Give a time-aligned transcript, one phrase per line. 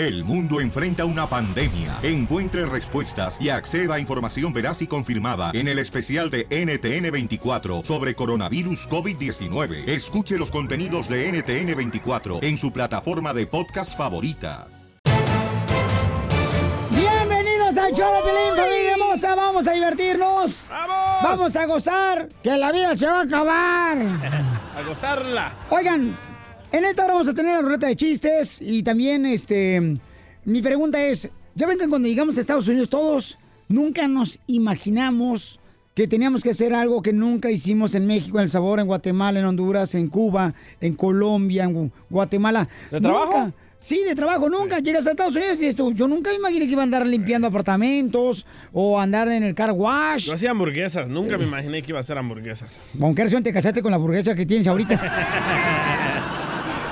[0.00, 1.98] El mundo enfrenta una pandemia.
[2.02, 8.14] Encuentre respuestas y acceda a información veraz y confirmada en el especial de NTN24 sobre
[8.14, 9.86] coronavirus COVID-19.
[9.86, 14.68] Escuche los contenidos de NTN24 en su plataforma de podcast favorita.
[16.92, 19.34] Bienvenidos al show de Pelín, familia hermosa.
[19.34, 20.66] Vamos a divertirnos.
[20.70, 21.22] ¡Vamos!
[21.22, 23.98] Vamos a gozar, que la vida se va a acabar.
[24.76, 25.52] A gozarla.
[25.68, 26.16] Oigan,
[26.72, 29.96] en esta hora vamos a tener la ruleta de chistes y también, este,
[30.44, 33.38] mi pregunta es, ya ven que cuando llegamos a Estados Unidos todos
[33.68, 35.58] nunca nos imaginamos
[35.94, 39.40] que teníamos que hacer algo que nunca hicimos en México, en El Sabor, en Guatemala,
[39.40, 42.68] en Honduras, en Cuba, en Colombia, en Gu- Guatemala.
[42.90, 43.38] ¿De trabajo?
[43.38, 43.52] Nunca.
[43.80, 44.78] Sí, de trabajo, nunca.
[44.78, 47.06] Llegas a Estados Unidos y dices tú, yo nunca me imaginé que iba a andar
[47.06, 50.26] limpiando apartamentos o andar en el car wash.
[50.26, 51.08] Yo hacía hamburguesas.
[51.08, 52.70] Nunca me imaginé que iba a hacer hamburguesas.
[52.98, 55.00] Con qué razón te casaste con la burguesa que tienes ahorita.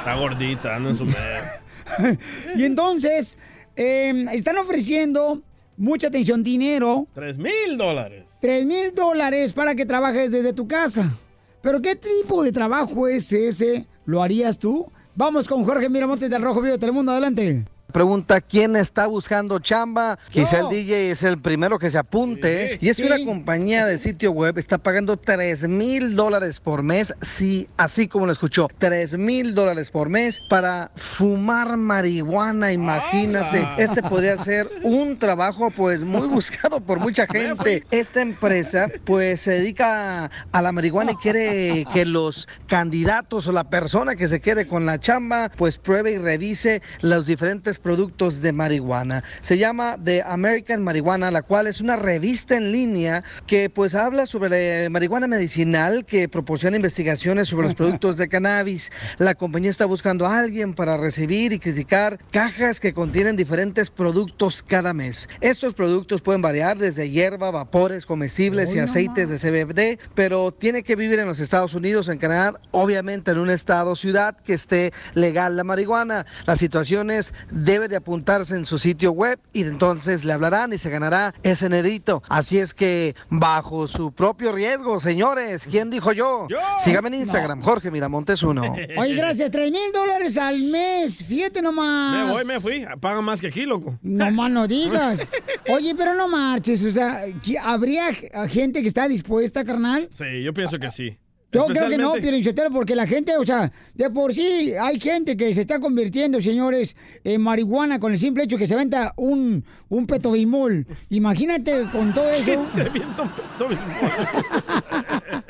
[0.08, 2.16] Está gordita, anda en su medio.
[2.56, 3.36] y entonces,
[3.76, 5.42] eh, están ofreciendo
[5.76, 8.24] mucha atención, dinero, Tres mil dólares.
[8.40, 11.12] 3 mil dólares para que trabajes desde tu casa.
[11.60, 13.86] Pero ¿qué tipo de trabajo es ese?
[14.06, 14.90] ¿Lo harías tú?
[15.14, 17.66] Vamos con Jorge Miramontes del Rojo Vivo de Telemundo, adelante.
[17.92, 20.18] Pregunta quién está buscando chamba.
[20.30, 20.42] Yo.
[20.42, 22.72] Quizá el DJ es el primero que se apunte.
[22.72, 22.78] Sí.
[22.82, 27.14] Y es que una compañía de sitio web está pagando 3 mil dólares por mes.
[27.22, 28.68] Sí, así como lo escuchó.
[28.76, 32.72] 3 mil dólares por mes para fumar marihuana.
[32.72, 33.66] Imagínate.
[33.78, 37.84] Este podría ser un trabajo pues muy buscado por mucha gente.
[37.90, 43.64] Esta empresa pues se dedica a la marihuana y quiere que los candidatos o la
[43.70, 48.52] persona que se quede con la chamba pues pruebe y revise los diferentes productos de
[48.52, 49.24] marihuana.
[49.40, 54.26] Se llama The American Marijuana, la cual es una revista en línea que pues habla
[54.26, 58.90] sobre la marihuana medicinal que proporciona investigaciones sobre los productos de cannabis.
[59.18, 64.62] La compañía está buscando a alguien para recibir y criticar cajas que contienen diferentes productos
[64.62, 65.28] cada mes.
[65.40, 70.96] Estos productos pueden variar desde hierba, vapores, comestibles y aceites de CBD, pero tiene que
[70.96, 75.56] vivir en los Estados Unidos, en Canadá, obviamente en un estado ciudad que esté legal
[75.56, 76.26] la marihuana.
[76.46, 77.34] Las situaciones
[77.68, 81.68] debe de apuntarse en su sitio web y entonces le hablarán y se ganará ese
[81.68, 82.22] nerito.
[82.30, 86.46] Así es que bajo su propio riesgo, señores, ¿quién dijo yo?
[86.48, 86.56] Yo.
[86.78, 88.62] Sígame en Instagram, Jorge Miramontes uno.
[88.96, 91.22] Oye, gracias, 3 mil dólares al mes.
[91.22, 92.26] Fíjate nomás.
[92.26, 92.86] Me voy, me fui.
[93.00, 93.98] Pagan más que aquí, loco.
[94.00, 95.20] No más no digas.
[95.68, 96.82] Oye, pero no marches.
[96.86, 98.14] O sea, ¿qui- ¿habría
[98.48, 100.08] gente que está dispuesta, carnal?
[100.10, 101.18] Sí, yo pienso que sí.
[101.50, 105.34] Yo creo que no, Pierinchotelo, porque la gente, o sea, de por sí hay gente
[105.34, 106.94] que se está convirtiendo, señores,
[107.24, 110.86] en marihuana con el simple hecho que se venta un, un petobimol.
[111.08, 112.66] Imagínate con todo eso.
[112.74, 113.84] Se avienta un peto mismo.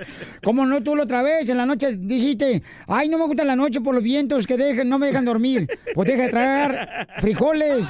[0.45, 1.49] ¿Cómo no tú la otra vez?
[1.49, 4.89] En la noche dijiste, ay, no me gusta la noche por los vientos que dejan,
[4.89, 5.67] no me dejan dormir.
[5.95, 7.87] Pues deja de traer frijoles.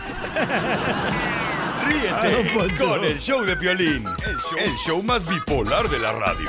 [1.86, 6.48] Ríete con el show de Piolín, el show, el show más bipolar de la radio.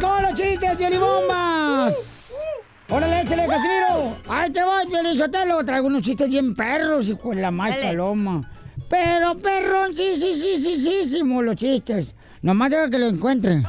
[0.00, 2.34] con los chistes, piolibombas!
[2.90, 4.16] ¡Órale, échale, Casimiro!
[4.28, 5.64] ¡Ahí te voy, Piolichotelo!
[5.64, 8.42] Traigo unos chistes bien perros, hijo de la más paloma.
[8.88, 12.12] Pero, perrón, sí, sí, sí, sí, sí, sí, los chistes.
[12.42, 13.64] Nomás deja que lo encuentren.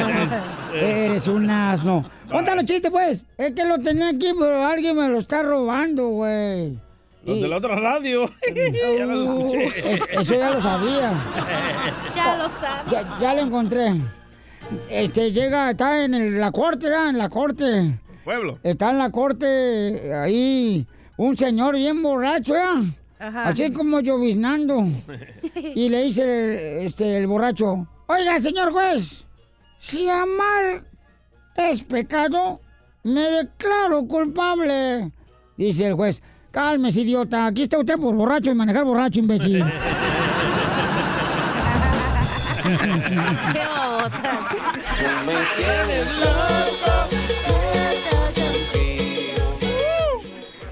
[0.74, 2.08] Eres un asno.
[2.30, 3.24] Cuéntalo los chistes, pues.
[3.36, 6.78] Es que lo tenía aquí, pero alguien me lo está robando, güey.
[7.24, 8.30] Los Y- de la otra radio.
[8.98, 9.94] ya los Uh, escuché.
[9.94, 11.12] es- eso ya lo sabía.
[12.16, 12.90] Ya lo sabes.
[12.92, 13.94] Ya, ya lo encontré.
[14.88, 17.98] Este llega, está en el- la corte, ya, en la corte.
[18.24, 18.58] Pueblo.
[18.62, 20.86] Está en la corte ahí
[21.16, 22.82] un señor bien borracho, ¿ya?
[23.18, 23.48] Ajá.
[23.48, 24.84] Así como lloviznando.
[25.74, 29.24] Y le dice este, el borracho, oiga, señor juez,
[29.78, 30.84] si amar
[31.56, 32.60] es pecado,
[33.02, 35.10] me declaro culpable.
[35.56, 39.64] Dice el juez, cálmese, idiota, aquí está usted por borracho y manejar borracho, imbécil.
[43.52, 43.60] ¿Qué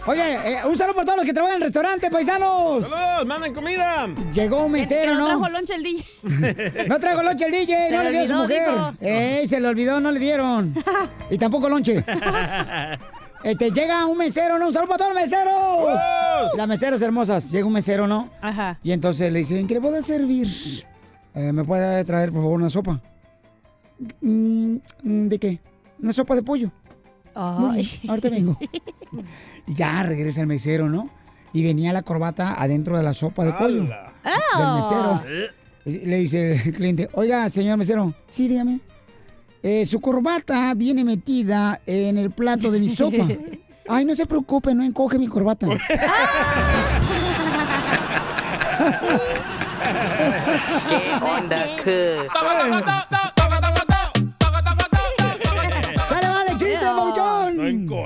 [0.09, 2.85] Oye, eh, un saludo para todos los que trabajan en el restaurante, paisanos.
[2.89, 3.27] ¡Saludos!
[3.27, 4.07] ¡Manden comida!
[4.33, 5.27] Llegó un mesero, no ¿no?
[5.27, 6.89] trajo lonche el DJ.
[6.89, 8.69] No traigo lonche el DJ, Se no le dio a su mujer.
[9.01, 10.75] Ey, se le olvidó, no le dieron.
[11.31, 12.03] Y tampoco lonche.
[13.45, 14.67] Este, llega un mesero, ¿no?
[14.67, 16.01] Un saludo para todos los meseros.
[16.57, 17.49] Las meseras hermosas.
[17.49, 18.31] Llega un mesero, ¿no?
[18.41, 18.79] Ajá.
[18.83, 20.49] Y entonces le dicen, ¿qué le puedo servir?
[21.37, 23.01] Eh, ¿Me puede traer, por favor, una sopa?
[24.21, 25.61] Mm, ¿De qué?
[26.01, 26.71] Una sopa de pollo.
[27.35, 28.09] Muy bien, Ay.
[28.09, 28.59] ahorita vengo.
[29.67, 31.09] Y ya regresa el mesero, ¿no?
[31.53, 33.85] Y venía la corbata adentro de la sopa de pollo.
[33.85, 34.13] ¡Hala!
[34.59, 35.23] Del mesero.
[35.27, 35.49] Eh,
[35.87, 38.81] Y Le dice el cliente, oiga, señor mesero, sí, dígame.
[39.63, 43.27] eh, su corbata viene metida en el plato de mi sopa.
[43.89, 45.67] Ay, no se preocupe, no encoge mi corbata.
[50.89, 52.17] ¿Qué onda, que?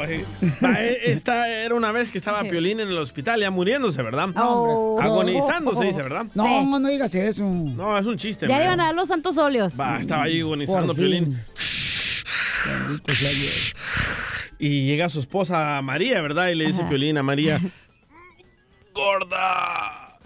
[0.09, 4.31] Eh, Esta era una vez que estaba Piolín en el hospital ya muriéndose, ¿verdad?
[4.37, 4.99] Oh.
[5.01, 6.27] Agonizando se dice, ¿verdad?
[6.35, 6.67] No, Sí.
[6.67, 7.45] no digas eso.
[7.45, 8.47] No, es un chiste.
[8.49, 9.79] Ya iban a dar los santos óleos.
[9.79, 11.39] Va, estaba ahí agonizando Piolín.
[14.59, 16.49] Y llega su esposa María, ¿verdad?
[16.49, 16.89] Y le dice Ajá.
[16.89, 17.61] Piolín a María,
[18.95, 20.19] gorda,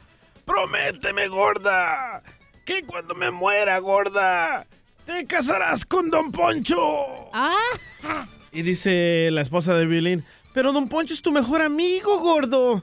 [0.45, 2.23] prométeme, gorda,
[2.65, 4.67] que cuando me muera, gorda,
[5.07, 7.31] te casarás con Don Poncho.
[7.33, 10.25] Ah, Y dice la esposa de Piolín,
[10.55, 12.83] pero Don Poncho es tu mejor amigo, gordo.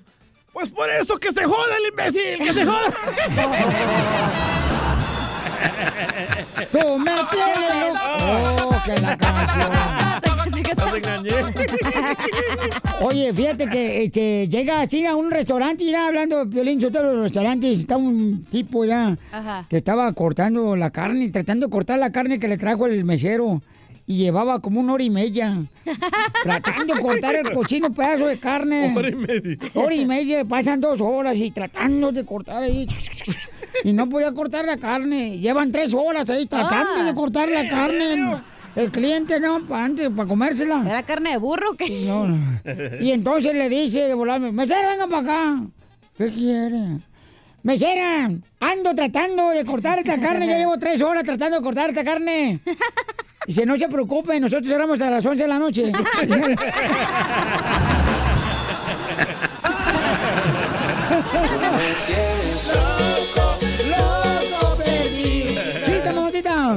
[0.52, 2.94] Pues por eso que se joda el imbécil, que se joda.
[6.72, 8.70] ¡Tú me tienes loco!
[8.70, 9.72] ¡Oh, que la canción!
[13.02, 16.92] Oye, fíjate que este, llega así a un restaurante y ya hablando de violín, yo
[16.92, 19.66] de los restaurantes, está un tipo ya Ajá.
[19.68, 23.64] que estaba cortando la carne, tratando de cortar la carne que le trajo el mesero.
[24.06, 25.64] Y llevaba como una hora y media.
[26.44, 28.94] tratando de cortar el cochino pedazo de carne.
[28.96, 29.58] Hora y media.
[29.74, 32.88] Hora y media, pasan dos horas y tratando de cortar ahí.
[33.84, 35.38] Y no podía cortar la carne.
[35.40, 37.04] Llevan tres horas ahí tratando Ah.
[37.06, 38.42] de cortar la carne.
[38.76, 40.84] El cliente no, para antes, para comérsela.
[40.86, 42.60] ¿Era carne de burro que No, no.
[43.00, 45.64] Y entonces le dice de volarme, mesera, venga para acá.
[46.18, 47.00] ¿Qué quiere?
[47.64, 48.30] Mesera,
[48.60, 52.60] ando tratando de cortar esta carne, ya llevo tres horas tratando de cortar esta carne.
[53.46, 55.92] Dice, no se preocupe, nosotros cerramos a las 11 de la noche.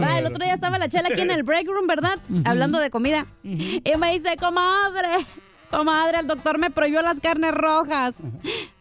[0.02, 2.18] Va, el otro día estaba la chela aquí en el break room, ¿verdad?
[2.44, 3.26] Hablando de comida.
[3.42, 5.26] Y me dice, comadre,
[5.70, 8.18] comadre, el doctor me prohibió las carnes rojas.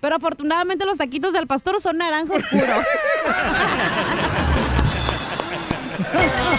[0.01, 2.65] Pero afortunadamente los taquitos del pastor son naranja oscuro.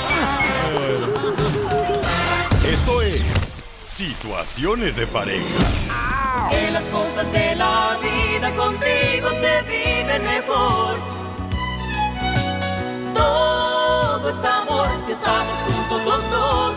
[3.96, 5.90] Situaciones de parejas.
[6.50, 10.98] Que las cosas de la vida contigo se viven mejor.
[13.14, 16.76] Todo es amor si estamos juntos los dos.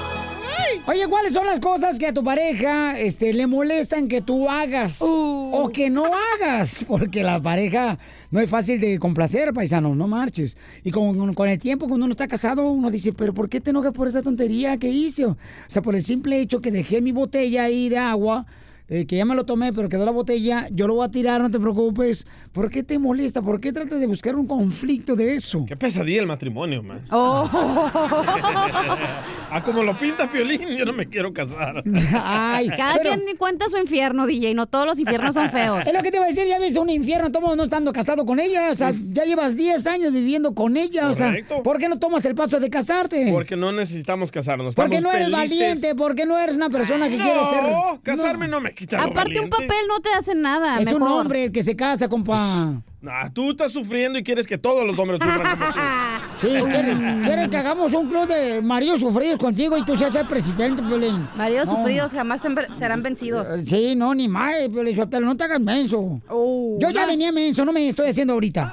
[0.86, 5.01] Oye, ¿cuáles son las cosas que a tu pareja este, le molestan que tú hagas
[5.01, 5.51] Uh.
[5.54, 6.86] o que no hagas?
[6.88, 7.98] Porque la pareja
[8.31, 10.57] no es fácil de complacer, paisano, no marches.
[10.83, 13.71] Y con, con el tiempo, cuando uno está casado, uno dice, pero ¿por qué te
[13.71, 15.25] enojas por esa tontería que hice?
[15.25, 15.37] O
[15.67, 18.45] sea, por el simple hecho que dejé mi botella ahí de agua,
[18.89, 21.41] eh, que ya me lo tomé, pero quedó la botella, yo lo voy a tirar,
[21.41, 22.25] no te preocupes.
[22.51, 23.41] ¿Por qué te molesta?
[23.41, 25.63] ¿Por qué tratas de buscar un conflicto de eso?
[25.68, 27.06] Qué pesadilla el matrimonio, man.
[27.12, 27.50] Oh.
[29.51, 31.83] Ah, como lo pinta Piolín, yo no me quiero casar.
[32.13, 34.53] Ay, Cada pero- quien cuenta su infierno, DJ.
[34.53, 35.86] No todos los infiernos son feos.
[35.88, 38.25] Es lo que te iba a decir, ya ves un infierno, todos no estando casado
[38.27, 41.63] con ella, o sea, ya llevas 10 años viviendo con ella, o sea, Correcto.
[41.63, 43.30] ¿por qué no tomas el paso de casarte?
[43.31, 44.75] Porque no necesitamos casarnos.
[44.75, 45.50] Porque no eres felices.
[45.50, 47.63] valiente, porque no eres una persona que no, quiere ser...
[48.03, 50.79] casarme no, me quita lo Aparte, un papel no te hace nada.
[50.79, 52.81] Es un hombre el que se casa, compa.
[53.01, 55.79] Nah, tú estás sufriendo y quieres que todos los hombres sufran como tú.
[56.39, 60.25] Sí, quiere, quiere que hagamos un club de maridos sufridos contigo y tú seas el
[60.25, 61.27] presidente, Piolín.
[61.35, 61.75] Maridos No.
[61.75, 62.41] sufridos jamás
[62.71, 63.49] serán vencidos.
[63.49, 66.21] Eh, Sí, no, ni más, Piolín, no te hagas menso.
[66.29, 67.07] Oh, Yo ya no.
[67.07, 68.71] venía menso, no me estoy haciendo ahorita.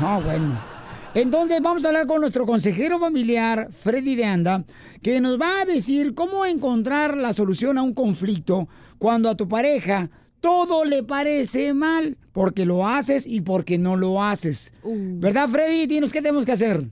[0.00, 0.73] Ah, bueno.
[1.14, 4.64] Entonces vamos a hablar con nuestro consejero familiar, Freddy de Anda,
[5.00, 8.68] que nos va a decir cómo encontrar la solución a un conflicto
[8.98, 14.24] cuando a tu pareja todo le parece mal, porque lo haces y porque no lo
[14.24, 14.72] haces.
[14.82, 15.86] ¿Verdad, Freddy?
[15.86, 16.84] Dinos qué tenemos que hacer.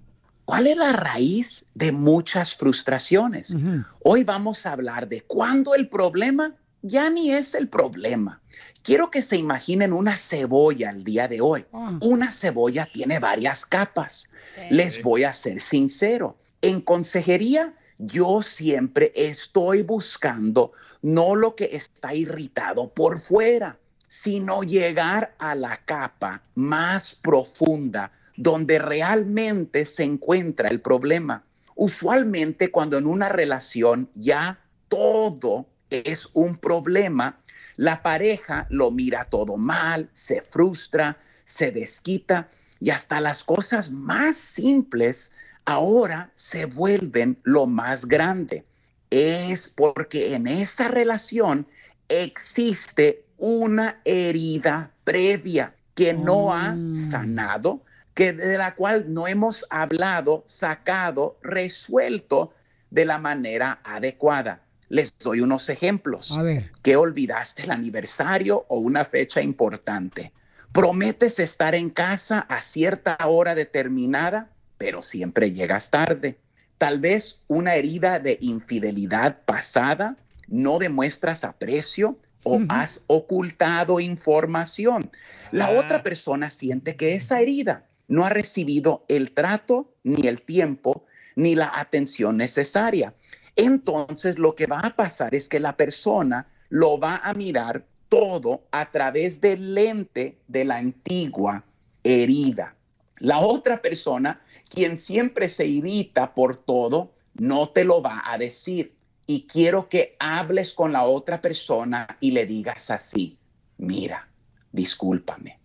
[0.44, 3.56] ¿Cuál es la raíz de muchas frustraciones?
[4.04, 8.41] Hoy vamos a hablar de cuándo el problema ya ni es el problema.
[8.82, 11.64] Quiero que se imaginen una cebolla el día de hoy.
[11.72, 11.98] Ah.
[12.02, 14.28] Una cebolla tiene varias capas.
[14.70, 16.36] Les voy a ser sincero.
[16.60, 25.34] En consejería, yo siempre estoy buscando no lo que está irritado por fuera, sino llegar
[25.38, 31.44] a la capa más profunda donde realmente se encuentra el problema.
[31.74, 37.38] Usualmente cuando en una relación ya todo es un problema,
[37.76, 42.48] la pareja lo mira todo mal, se frustra, se desquita
[42.80, 45.32] y hasta las cosas más simples
[45.64, 48.64] ahora se vuelven lo más grande.
[49.10, 51.66] Es porque en esa relación
[52.08, 57.82] existe una herida previa que no ha sanado,
[58.14, 62.52] que de la cual no hemos hablado, sacado, resuelto
[62.90, 64.62] de la manera adecuada.
[64.92, 66.32] Les doy unos ejemplos.
[66.36, 66.70] A ver.
[66.82, 70.34] que olvidaste el aniversario o una fecha importante.
[70.70, 76.36] Prometes estar en casa a cierta hora determinada, pero siempre llegas tarde.
[76.76, 85.10] Tal vez una herida de infidelidad pasada, no demuestras aprecio o has ocultado información.
[85.52, 91.06] La otra persona siente que esa herida no ha recibido el trato, ni el tiempo,
[91.34, 93.14] ni la atención necesaria.
[93.56, 98.64] Entonces lo que va a pasar es que la persona lo va a mirar todo
[98.70, 101.64] a través del lente de la antigua
[102.02, 102.76] herida.
[103.18, 108.96] La otra persona, quien siempre se irrita por todo, no te lo va a decir.
[109.26, 113.38] Y quiero que hables con la otra persona y le digas así,
[113.78, 114.28] mira,
[114.72, 115.58] discúlpame.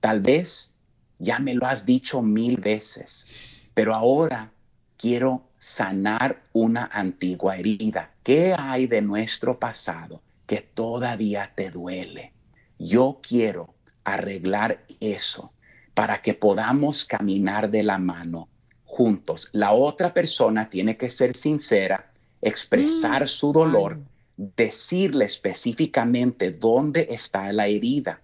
[0.00, 0.78] Tal vez
[1.18, 4.52] ya me lo has dicho mil veces, pero ahora
[4.96, 8.12] quiero sanar una antigua herida.
[8.22, 12.32] ¿Qué hay de nuestro pasado que todavía te duele?
[12.78, 13.74] Yo quiero
[14.04, 15.52] arreglar eso
[15.94, 18.48] para que podamos caminar de la mano
[18.84, 19.48] juntos.
[19.52, 22.12] La otra persona tiene que ser sincera,
[22.42, 23.98] expresar su dolor,
[24.36, 28.20] decirle específicamente dónde está la herida.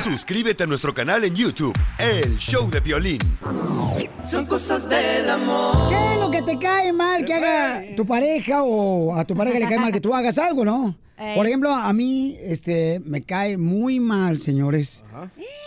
[0.00, 3.20] Suscríbete a nuestro canal en YouTube, El Show de Violín.
[4.22, 5.88] Son cosas del amor.
[5.90, 9.58] ¿Qué es lo que te cae mal que haga tu pareja o a tu pareja
[9.58, 10.96] le cae mal que tú hagas algo, no?
[11.18, 11.36] Ey.
[11.36, 15.04] Por ejemplo, a mí este, me cae muy mal, señores.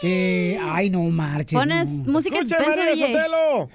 [0.01, 1.57] Que, ay, no marches.
[1.57, 2.11] Pones no.
[2.13, 3.67] música de.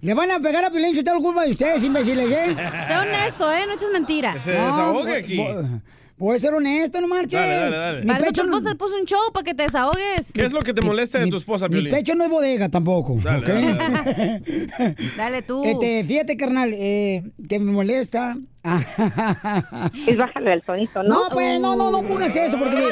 [0.00, 2.56] Le van a pegar a Piolín Sotelo culpa de ustedes, imbéciles, ¿eh?
[2.86, 3.66] Sé honesto, ¿eh?
[3.66, 4.46] No eches mentiras.
[4.46, 5.80] No, pu-
[6.16, 7.32] Puedes ser honesto, no marches.
[7.32, 8.00] Dale, dale, dale.
[8.02, 10.32] Mi Para tu pecho no- esposa te puso un show para que te desahogues.
[10.32, 11.92] ¿Qué es lo que te molesta de tu esposa, Mi Piolín?
[11.92, 13.48] pecho no es bodega tampoco, Dale, ¿ok?
[13.48, 15.64] dale, Dale tú.
[15.64, 18.36] Este, fíjate, carnal, eh, que me molesta.
[20.06, 21.08] Es bájale el tonito, ¿no?
[21.08, 22.84] No, pues, no, no, no pongas eso, porque me,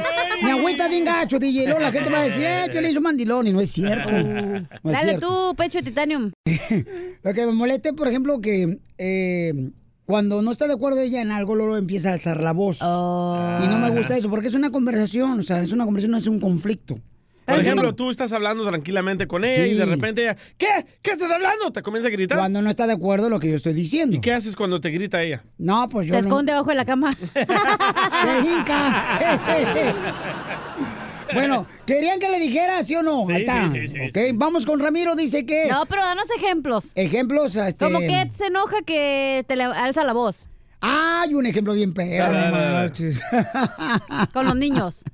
[0.47, 1.65] me agüita bien gacho, DJ.
[1.65, 4.11] Luego la gente va a decir, eh, que le hizo mandilón, y no es cierto.
[4.11, 5.51] No es Dale cierto.
[5.51, 6.33] tú, pecho de titanium.
[7.23, 9.71] Lo que me molesta, por ejemplo, que eh,
[10.07, 12.79] cuando no está de acuerdo ella en algo, luego empieza a alzar la voz.
[12.83, 13.59] Oh.
[13.65, 16.19] Y no me gusta eso, porque es una conversación, o sea, es una conversación, no
[16.19, 16.99] es un conflicto.
[17.45, 20.87] Por ejemplo, tú estás hablando tranquilamente con ella y de repente ella, ¿qué?
[21.03, 21.73] ¿Qué estás hablando?
[21.73, 22.39] Te comienza a gritar.
[22.39, 24.17] Cuando no está de acuerdo en lo que yo estoy diciendo.
[24.17, 25.43] ¿Y qué haces cuando te grita ella?
[25.59, 27.17] No, pues yo Se no- esconde abajo de la cama.
[27.35, 29.41] Se hinca.
[31.35, 33.29] bueno, ¿querían que le dijera sí o no?
[33.29, 33.71] Ahí está.
[33.71, 35.67] sí, sí, Ok, Vamos con Ramiro, dice que...
[35.69, 36.93] No, pero danos ejemplos.
[36.95, 37.85] Ejemplos, este...
[37.85, 40.49] Como que se enoja que te le alza la voz.
[40.85, 44.29] Hay un ejemplo bien perro, no.
[44.33, 45.05] Con los niños.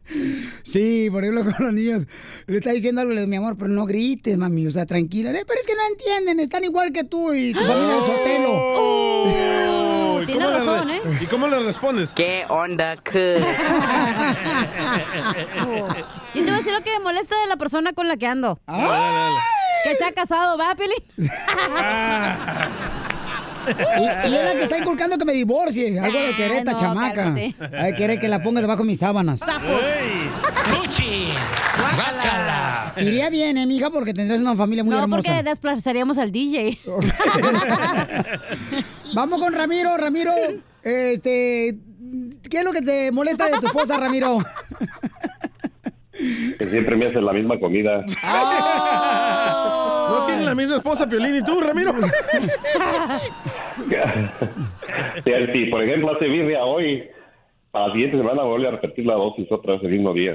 [0.63, 2.07] Sí, por ejemplo, con los niños.
[2.47, 5.31] Le está diciendo algo, mi amor, pero no grites, mami, o sea, tranquila.
[5.31, 8.51] Eh, Pero es que no entienden, están igual que tú y tu familia del Sotelo.
[8.51, 9.68] Oh, ¿y
[10.39, 11.01] tiene razón, ¿eh?
[11.21, 12.11] ¿Y cómo le respondes?
[12.11, 13.41] ¿Qué onda, que?
[16.35, 18.27] Yo te voy a decir lo que me molesta de la persona con la que
[18.27, 18.61] ando.
[18.67, 19.37] Dale.
[19.85, 20.95] Que se ha casado, ¿va, Pili?
[23.69, 26.01] Y, y es la que está inculcando que me divorcie.
[26.01, 27.15] Algo de querer esta no, chamaca.
[27.15, 27.55] cálmate.
[27.79, 29.41] Ay, quiere que la ponga debajo de mis sábanas.
[29.41, 29.83] Sapos.
[30.73, 31.29] ¡Luchi!
[31.95, 32.95] ¡Guácala!
[32.97, 35.23] Iría bien, eh, mija, porque tendrás una familia muy No, hermosa.
[35.23, 36.79] porque desplazaríamos al DJ.
[39.15, 40.33] Vamos con Ramiro, Ramiro.
[40.83, 41.77] Este,
[42.51, 44.39] ¿qué es lo que te molesta de tu esposa, Ramiro?
[46.13, 48.05] Que siempre me hace la misma comida.
[50.11, 51.93] ¿No tiene la misma esposa Piolín y tú, Ramiro?
[55.25, 57.09] Si, si, por ejemplo, hace birria hoy,
[57.71, 60.33] para la siguiente semana vuelve a repetir la dosis otra vez el mismo día.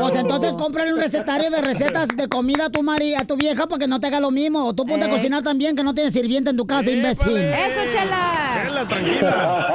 [0.00, 3.66] Pues entonces cómprale un recetario de recetas de comida a tu mari, a tu vieja
[3.66, 4.64] para que no te haga lo mismo.
[4.66, 5.10] O tú ponte a Eh.
[5.10, 7.36] cocinar también, que no tienes sirviente en tu casa, imbécil.
[7.36, 8.62] Eso, chela.
[8.68, 9.72] Chela, tranquila.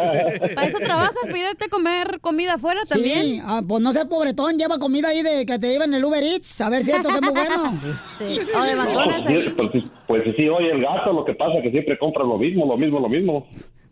[0.54, 1.14] ¿Para eso trabajas?
[1.24, 3.22] ¿Para irte a comer comida afuera también?
[3.22, 6.22] Sí, ah, pues no seas pobretón, lleva comida ahí de que te llevan el Uber
[6.22, 7.78] Eats, a ver si esto es muy bueno.
[8.18, 8.24] Sí.
[8.54, 11.62] O de Pues, sí, pues, sí, pues sí, oye, el gato, lo que pasa es
[11.62, 13.46] que siempre compra lo mismo, lo mismo, lo mismo.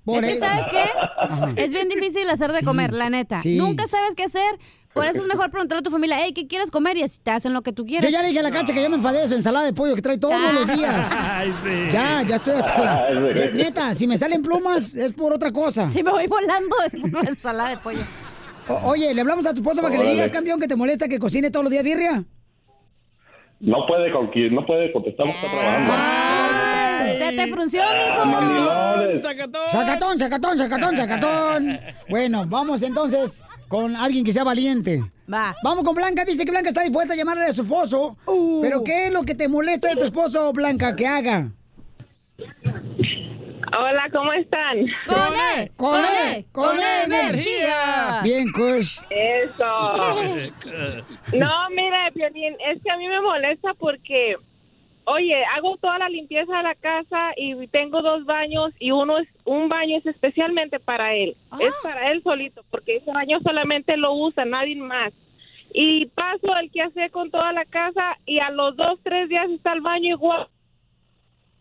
[0.09, 0.39] Por Es que.
[0.39, 1.63] ¿sabes qué?
[1.63, 3.43] Es bien difícil hacer de comer, la neta.
[3.43, 3.59] sí.
[3.59, 4.59] Nunca sabes qué hacer.
[4.95, 6.97] Por eso es mejor preguntarle a tu familia, hey, ¿qué quieres comer?
[6.97, 8.11] Y así te hacen lo que tú Yo quieres.
[8.11, 9.95] ya le dije a la cancha que ya me enfadé de su ensalada de pollo
[9.95, 11.11] que trae todos los días.
[11.31, 11.71] Ay, sí.
[11.93, 15.87] Ya, ya estoy hasta la- Neta, si me salen plumas es por otra cosa.
[15.87, 18.01] Si me voy volando es por una ensalada de pollo.
[18.67, 21.07] O- oye, ¿le hablamos a tu esposa para que le digas, campeón, que te molesta
[21.07, 22.25] que cocine todos los días birria?
[23.61, 25.93] No puede, con, no puede contestar, está trabajando.
[27.17, 29.19] Se te frunció, mijo.
[29.23, 29.71] ¡Sacatón!
[29.71, 31.81] Sacatón, sacatón, sacatón, sacatón.
[32.09, 35.03] Bueno, vamos entonces con alguien que sea valiente.
[35.33, 35.55] Va.
[35.63, 38.17] Vamos con Blanca, dice que Blanca está dispuesta a llamarle a su esposo.
[38.63, 41.51] Pero ¿qué es lo que te molesta de tu esposo, Blanca, que haga?
[43.77, 44.79] Hola, ¿cómo están?
[45.07, 45.71] ¡Con E!
[45.77, 48.21] Con ¡Con E, con ¡Con E, energía!
[48.23, 48.99] Bien, Kush.
[49.11, 49.65] Eso.
[51.35, 54.37] No, mire, Piolín, es que a mí me molesta porque,
[55.09, 59.29] oye, hago toda la limpieza de la casa y tengo dos baños y uno es
[59.45, 61.37] un baño es especialmente para él.
[61.61, 65.13] Es para él solito porque ese baño solamente lo usa nadie más.
[65.73, 69.51] Y paso el que hace con toda la casa y a los dos, tres días
[69.51, 70.49] está el baño igual.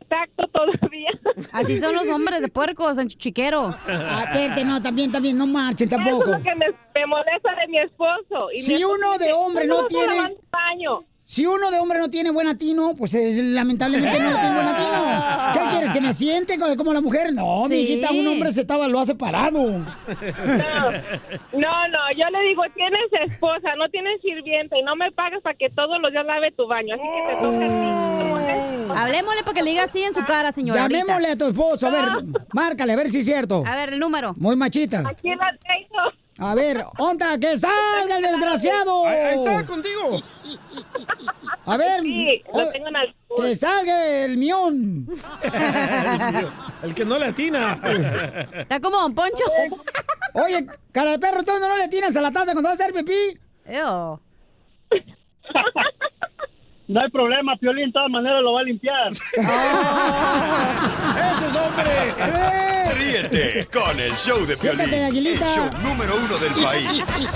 [0.08, 1.10] Tacto todavía.
[1.52, 3.76] Así son los hombres de puercos en chiquero.
[3.88, 6.32] Ah, espérate, no, también, también, no marchen Eso tampoco.
[6.32, 8.50] es lo que me, me molesta de mi esposo.
[8.54, 11.04] Y mi Si esposo uno de hombre "Tú no tiene- baño.
[11.30, 15.54] Si uno de hombre no tiene buen atino, pues es, lamentablemente no tiene buen atino.
[15.54, 15.92] ¿Qué quieres?
[15.92, 17.34] ¿Que me siente co- como la mujer?
[17.34, 17.74] No, Sí.
[17.74, 19.60] mijita, un hombre se estaba, lo hace parado.
[19.62, 25.42] No, no, no, yo le digo, tienes esposa, no tienes sirviente y no me pagas
[25.42, 29.04] para que todos los días lave tu baño, así que te toca a.
[29.04, 30.84] Hablemosle para que le diga así en su cara, señora.
[30.84, 31.00] ahorita.
[31.02, 32.06] Llamémosle a tu esposo, a ver,
[32.54, 33.64] márcale, a ver si es cierto.
[33.68, 34.34] A ver, el número.
[34.38, 35.04] Muy machita.
[35.06, 36.10] Aquí la tengo.
[36.40, 39.06] A ver, onda, que salga el desgraciado.
[39.08, 40.22] Ahí, ahí está contigo.
[41.66, 43.16] A ver, Sí, lo o- tengo en el...
[43.36, 45.08] que salga el mión.
[46.84, 47.80] El que no le atina.
[48.56, 49.44] Está como Don Poncho.
[50.34, 52.94] Oye, cara de perro, ¿tú no le tiras a la taza cuando vas a hacer
[52.94, 53.40] pipí?
[53.66, 54.20] Ew.
[56.88, 59.10] No hay problema, Piolín, de todas maneras lo va a limpiar.
[59.12, 59.20] ¡Ese
[61.50, 61.92] es hombre!
[62.96, 67.34] Ríete con el show de Piolín, Siéntate, el show número uno del país.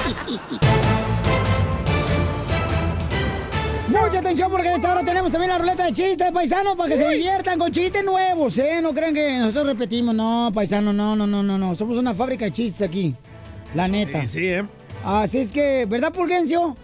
[3.90, 6.96] Mucha atención porque en esta hora tenemos también la ruleta de chistes, paisanos, para que
[6.96, 8.80] se diviertan con chistes nuevos, ¿eh?
[8.82, 11.76] No crean que nosotros repetimos, no, paisano, no, no, no, no, no.
[11.76, 13.14] Somos una fábrica de chistes aquí,
[13.76, 14.22] la neta.
[14.22, 14.64] Sí, sí, ¿eh?
[15.04, 16.78] Así es que, ¿verdad, Pulgencio?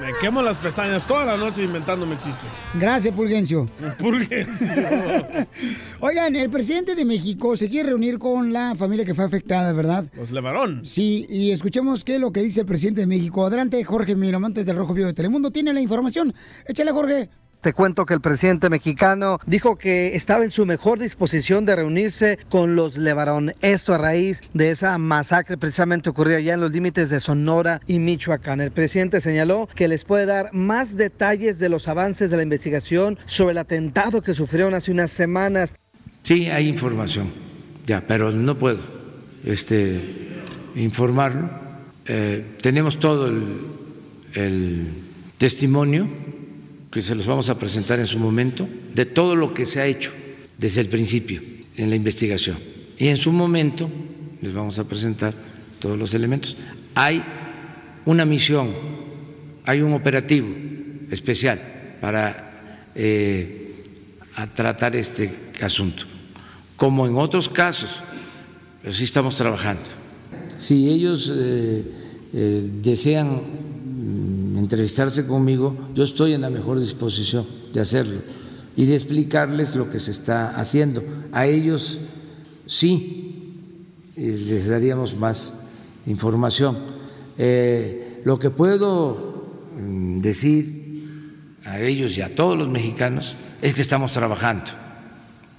[0.00, 2.48] Me, quemo las pestañas toda la noche inventándome chistes.
[2.74, 3.66] Gracias, Pulgencio.
[3.98, 4.68] Pulgencio.
[6.00, 10.04] Oigan, el presidente de México se quiere reunir con la familia que fue afectada, ¿verdad?
[10.16, 10.84] Los Levarón.
[10.84, 13.44] Sí, y escuchemos qué es lo que dice el presidente de México.
[13.46, 15.50] Adelante, Jorge Miramontes del Rojo Vivo de Telemundo.
[15.50, 16.34] Tiene la información.
[16.66, 17.30] Échale, Jorge.
[17.68, 22.38] Te cuento que el presidente mexicano dijo que estaba en su mejor disposición de reunirse
[22.48, 23.52] con los Levarón.
[23.60, 27.98] Esto a raíz de esa masacre precisamente ocurrida allá en los límites de Sonora y
[27.98, 28.62] Michoacán.
[28.62, 33.18] El presidente señaló que les puede dar más detalles de los avances de la investigación
[33.26, 35.76] sobre el atentado que sufrieron hace unas semanas.
[36.22, 37.30] Sí, hay información,
[37.86, 38.80] ya, pero no puedo
[39.44, 40.00] este,
[40.74, 41.50] informarlo.
[42.06, 43.42] Eh, tenemos todo el,
[44.32, 44.88] el
[45.36, 46.08] testimonio
[46.90, 49.86] que se los vamos a presentar en su momento de todo lo que se ha
[49.86, 50.10] hecho
[50.56, 51.40] desde el principio
[51.76, 52.56] en la investigación.
[52.98, 53.88] Y en su momento
[54.40, 55.34] les vamos a presentar
[55.78, 56.56] todos los elementos.
[56.94, 57.22] Hay
[58.04, 58.70] una misión,
[59.64, 60.48] hay un operativo
[61.10, 61.60] especial
[62.00, 63.84] para eh,
[64.36, 66.04] a tratar este asunto,
[66.76, 68.00] como en otros casos,
[68.80, 69.90] pero sí estamos trabajando.
[70.58, 71.84] Si ellos eh,
[72.32, 73.40] eh, desean
[74.58, 78.20] entrevistarse conmigo, yo estoy en la mejor disposición de hacerlo
[78.76, 81.02] y de explicarles lo que se está haciendo.
[81.32, 82.00] A ellos
[82.66, 83.54] sí
[84.16, 85.66] eh, les daríamos más
[86.06, 86.76] información.
[87.36, 93.82] Eh, lo que puedo mm, decir a ellos y a todos los mexicanos es que
[93.82, 94.72] estamos trabajando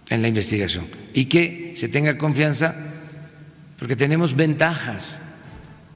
[0.09, 2.75] en la investigación y que se tenga confianza
[3.77, 5.21] porque tenemos ventajas.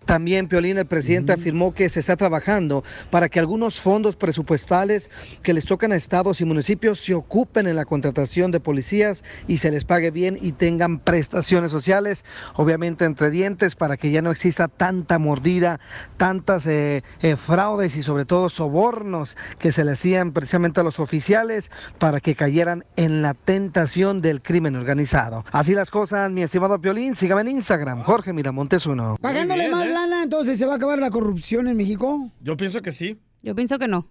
[0.06, 5.10] También, Piolín, el presidente afirmó que se está trabajando para que algunos fondos presupuestales
[5.42, 9.58] que les tocan a estados y municipios se ocupen en la contratación de policías y
[9.58, 14.32] se les pague bien y tengan prestaciones sociales, obviamente entre dientes, para que ya no
[14.32, 15.80] exista tanta mordida,
[16.18, 21.00] tantas eh, eh, fraudes y sobre todo sobornos que se le hacían precisamente a los
[21.00, 25.46] oficiales para que cayeran en la tentación del crimen organizado.
[25.52, 29.18] Así las cosas, mi estimado Piolín, sígame en Instagram, Jorge Miramontes uno.
[29.22, 32.30] Pagándole más lana, entonces se va a acabar la corrupción en México.
[32.42, 33.18] Yo pienso que sí.
[33.42, 34.08] Yo pienso que no.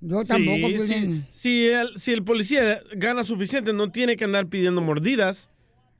[0.00, 0.74] Yo tampoco, sí.
[0.94, 1.26] Piolín.
[1.30, 5.48] Si, el, si el policía gana suficiente, no tiene que andar pidiendo mordidas.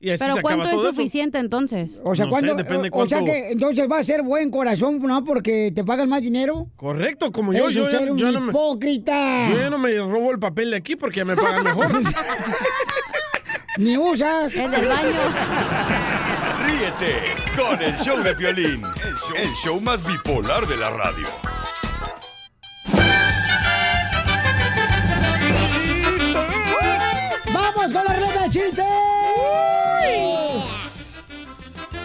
[0.00, 0.94] Y así Pero se acaba ¿cuánto es todo eso.
[0.94, 2.02] suficiente entonces?
[2.04, 4.22] O sea, No sé, ¿cuándo- depende o, o sea cuánto- que entonces va a ser
[4.22, 5.24] buen corazón, ¿no?
[5.24, 6.68] Porque te pagan más dinero.
[6.76, 9.44] Correcto, como yo, yo, un yo no me, hipócrita.
[9.50, 11.86] yo ya no me robo el papel de aquí porque ya me pagan mejor.
[13.78, 14.54] Ni usas.
[14.54, 15.20] El del baño.
[16.66, 21.26] Ríete con el show de Piolín, el show, el show más bipolar de la radio.
[27.52, 28.84] ¡Vamos con la ruleta de chistes!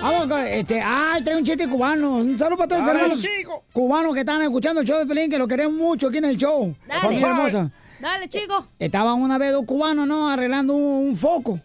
[0.01, 2.17] Vamos con, este, ay, trae un chiste cubano.
[2.17, 3.63] Un saludo para todos los hermanos chico.
[3.73, 6.37] cubanos que están escuchando el show de Pelín, que lo queremos mucho aquí en el
[6.37, 6.73] show.
[6.87, 7.01] Dale.
[7.01, 7.71] Familia hermosa.
[7.99, 8.65] Dale, chico.
[8.79, 10.29] Estaban una vez dos cubanos, ¿no?
[10.29, 11.59] Arreglando un, un foco.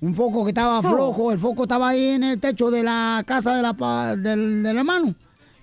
[0.00, 1.32] Un foco que estaba flojo.
[1.32, 5.14] El foco estaba ahí en el techo de la casa de la, del, del hermano.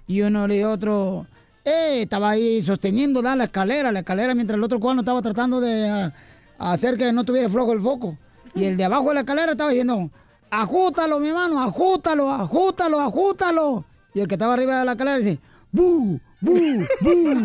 [0.07, 1.25] Y uno le otro,
[1.63, 5.61] eh, estaba ahí sosteniendo da, la escalera, la escalera, mientras el otro cubano estaba tratando
[5.61, 6.11] de ah,
[6.59, 8.17] hacer que no tuviera flojo el foco.
[8.53, 10.09] Y el de abajo de la escalera estaba diciendo,
[10.49, 13.85] ajútalo, mi hermano, ajútalo, ajútalo, ajútalo.
[14.13, 15.39] Y el que estaba arriba de la escalera dice,
[15.71, 17.41] bu, bu, bu.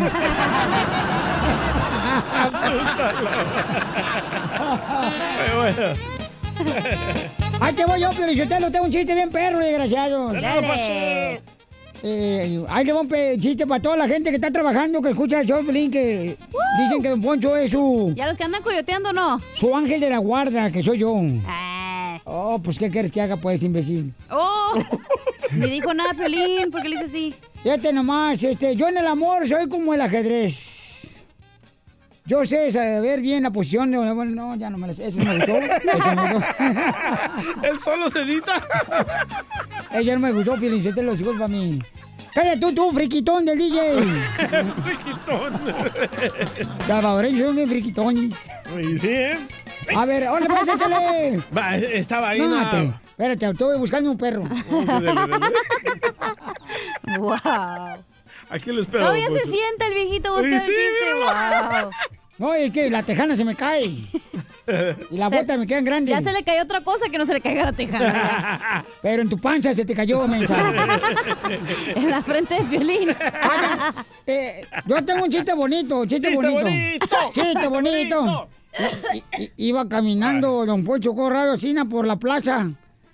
[7.61, 10.33] Ahí te voy yo, pero yo te lo tengo un chiste bien perro, desgraciado.
[10.33, 11.40] Dale.
[12.03, 15.40] Eh, ahí le va un chiste para toda la gente que está trabajando, que escucha
[15.40, 16.37] el show, que
[16.79, 19.38] dicen que Don Poncho es su, ¿Ya los que andan coyoteando no?
[19.55, 21.14] su ángel de la guarda, que soy yo.
[21.46, 22.18] Ah.
[22.25, 24.12] Oh, pues, ¿qué quieres que haga, pues, imbécil?
[24.31, 24.73] Oh.
[25.53, 26.70] Ni dijo nada, Piolín.
[26.70, 27.35] ¿Por qué le dice así?
[27.62, 30.89] Fíjate nomás, este, yo en el amor soy como el ajedrez.
[32.31, 33.99] Yo sé saber bien la posición de...
[33.99, 35.09] Bueno, no, ya no me lo sé.
[35.09, 35.57] Eso me gustó.
[35.57, 36.47] Eso me gustó.
[37.66, 38.64] Él solo se edita.
[39.93, 41.83] Ella no me gustó, Piolín, yo te lo digo para mí.
[42.33, 43.81] Cállate tú, tú, friquitón del DJ.
[44.85, 45.75] Friquitón.
[46.87, 48.16] Salvadoreño, soy un friquitón.
[48.16, 49.38] Y sí, ¿eh?
[49.97, 51.43] A ver, ¡hola, pues, échale!
[51.57, 52.38] Va, estaba ahí.
[52.38, 54.45] No, espérate, estoy buscando un perro.
[57.19, 58.05] Wow.
[58.50, 59.04] Aquí lo espero.
[59.04, 61.14] Todavía se sienta el viejito buscando Sí, el chiste.
[61.24, 61.90] Wow.
[62.38, 63.90] No, es que la tejana se me cae.
[65.10, 66.14] Y las botas me quedan grandes.
[66.14, 68.84] Ya se le cayó otra cosa que no se le caiga la tejana.
[69.02, 70.54] Pero en tu pancha se te cayó, mensa.
[71.96, 73.10] en la frente de Piolín.
[74.28, 76.62] Eh, yo tengo un chiste bonito, chiste, Chiste bonito.
[76.62, 77.06] bonito.
[77.34, 78.48] Chiste bonito.
[79.40, 82.70] I- iba caminando don Poncho Corrado Sina por la plaza.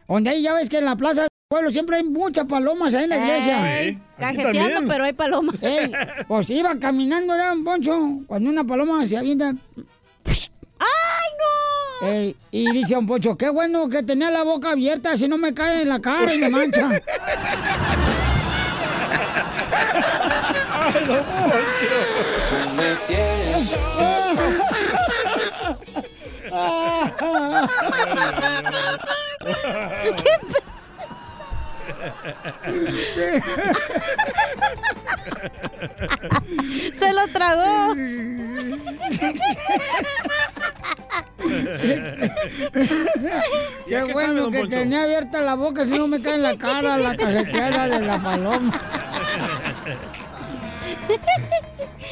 [0.06, 3.10] Donde ahí ya ves que en la plaza pueblo siempre hay muchas palomas ahí en
[3.10, 3.80] la iglesia.
[3.80, 5.62] Ey, Cajeteando, pero hay palomas.
[5.62, 5.92] Ey,
[6.26, 9.54] pues iba caminando don Poncho, cuando una paloma se avienta.
[10.80, 12.08] ¡Ay, no!
[12.08, 15.54] Ey, y dice don Poncho, qué bueno que tenía la boca abierta, si no me
[15.54, 16.90] cae en la cara y me mancha.
[36.92, 37.94] Se lo tragó.
[42.76, 44.76] Qué ¿Ya qué sabe, bueno que Poncho?
[44.76, 48.18] tenía abierta la boca, si no me cae en la cara la cajeteada de la
[48.18, 48.80] paloma.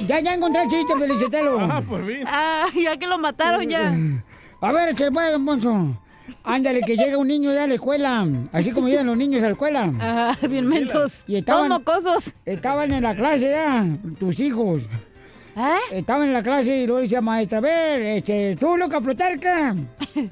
[0.07, 1.61] ya, ya encontré el chiste, Felicitelo.
[1.61, 2.24] Ah, por fin.
[2.26, 3.92] Ah, ya que lo mataron ya.
[4.61, 6.04] A ver, eche pues, don Poncho.
[6.42, 9.46] Ándale, que llega un niño ya a la escuela, así como llegan los niños a
[9.46, 9.92] la escuela.
[10.00, 11.22] Ah, bien mensos.
[11.26, 12.34] Y estaban, Todos mocosos.
[12.44, 13.87] estaban en la clase ya,
[14.18, 14.82] tus hijos.
[15.56, 15.98] ¿Eh?
[15.98, 19.76] Estaban en la clase y luego dice la maestra, a ver, este, tú, loca Plutarca,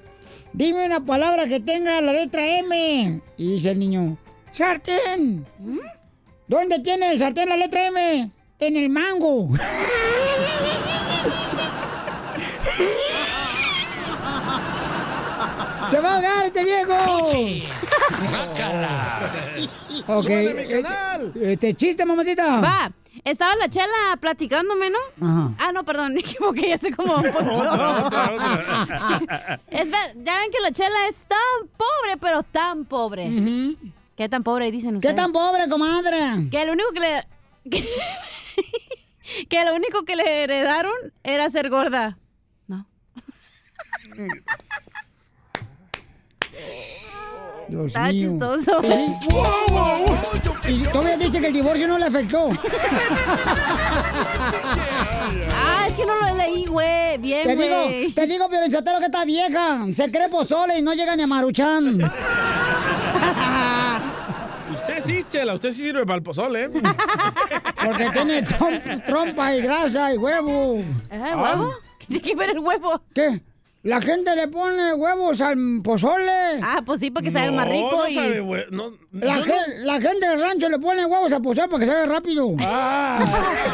[0.52, 3.20] dime una palabra que tenga la letra M.
[3.36, 4.16] Y dice el niño,
[4.50, 5.46] sartén.
[6.48, 8.30] ¿Dónde tiene el sartén la letra M?
[8.58, 9.48] En el mango.
[15.90, 16.92] ¡Se va a ahogar este viejo!
[20.06, 20.24] Ok.
[20.24, 22.60] ¡Súbale, mi eh, Este chiste, mamacita.
[22.60, 22.90] Va.
[23.24, 24.98] Estaba la chela platicándome, ¿no?
[25.20, 25.54] Ajá.
[25.58, 27.64] Ah, no, perdón, me equivoqué, ya sé cómo poncho.
[29.68, 33.30] Es ya ven que la chela es tan pobre, pero tan pobre.
[34.16, 35.14] ¿Qué tan pobre dicen ustedes?
[35.14, 36.48] ¿Qué tan pobre, comadre?
[36.50, 37.28] Que lo único que le...
[37.70, 37.88] Que,
[39.48, 42.18] que lo único que le heredaron era ser gorda.
[47.68, 48.12] Dios Está mío.
[48.30, 48.80] chistoso.
[48.82, 49.14] Sí.
[50.68, 52.50] Y todavía dice que el divorcio no le afectó.
[55.50, 57.18] Ah, es que no lo leí, güey.
[57.18, 57.68] Bien, Te güey.
[57.68, 59.86] digo, te digo, Piorizotero, que está vieja.
[59.94, 62.00] Se cree pozole y no llega ni a Maruchan.
[64.72, 66.70] Usted sí, Chela, usted sí sirve para el pozole, ¿eh?
[67.84, 70.78] Porque tiene trom- trompa y grasa y huevo.
[71.10, 71.74] ¿Eh, huevo?
[71.98, 73.00] ¿Qué tiene que ver el huevo?
[73.14, 73.42] ¿Qué?
[73.84, 76.60] La gente le pone huevos al pozole.
[76.62, 77.90] Ah, pues sí, para que salga No, más rico.
[77.90, 78.14] no y...
[78.14, 82.04] sabe, güey, no- La, gente del rancho le pone huevos al pozole para que salga
[82.14, 82.54] rápido.
[82.60, 83.24] Ah.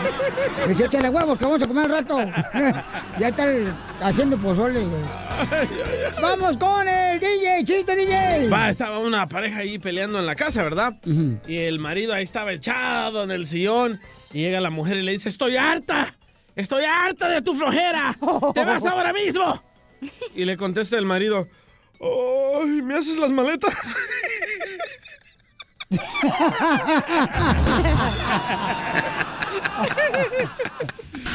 [0.67, 2.19] Dice, échale huevos que vamos a comer al rato.
[3.19, 5.03] ya está el- haciendo pozole, güey.
[6.23, 8.49] Vamos con el DJ, chiste DJ.
[8.49, 10.95] Va, estaba una pareja ahí peleando en la casa, ¿verdad?
[11.47, 14.01] Y el marido ahí estaba echado en el sillón.
[14.33, 16.15] Y llega la mujer y le dice, estoy harta.
[16.57, 18.17] Estoy harta de tu flojera.
[18.55, 19.61] Te vas ahora mismo.
[20.35, 21.49] Y le contesta el marido,
[22.01, 23.75] ¡Ay, ¿me haces las maletas?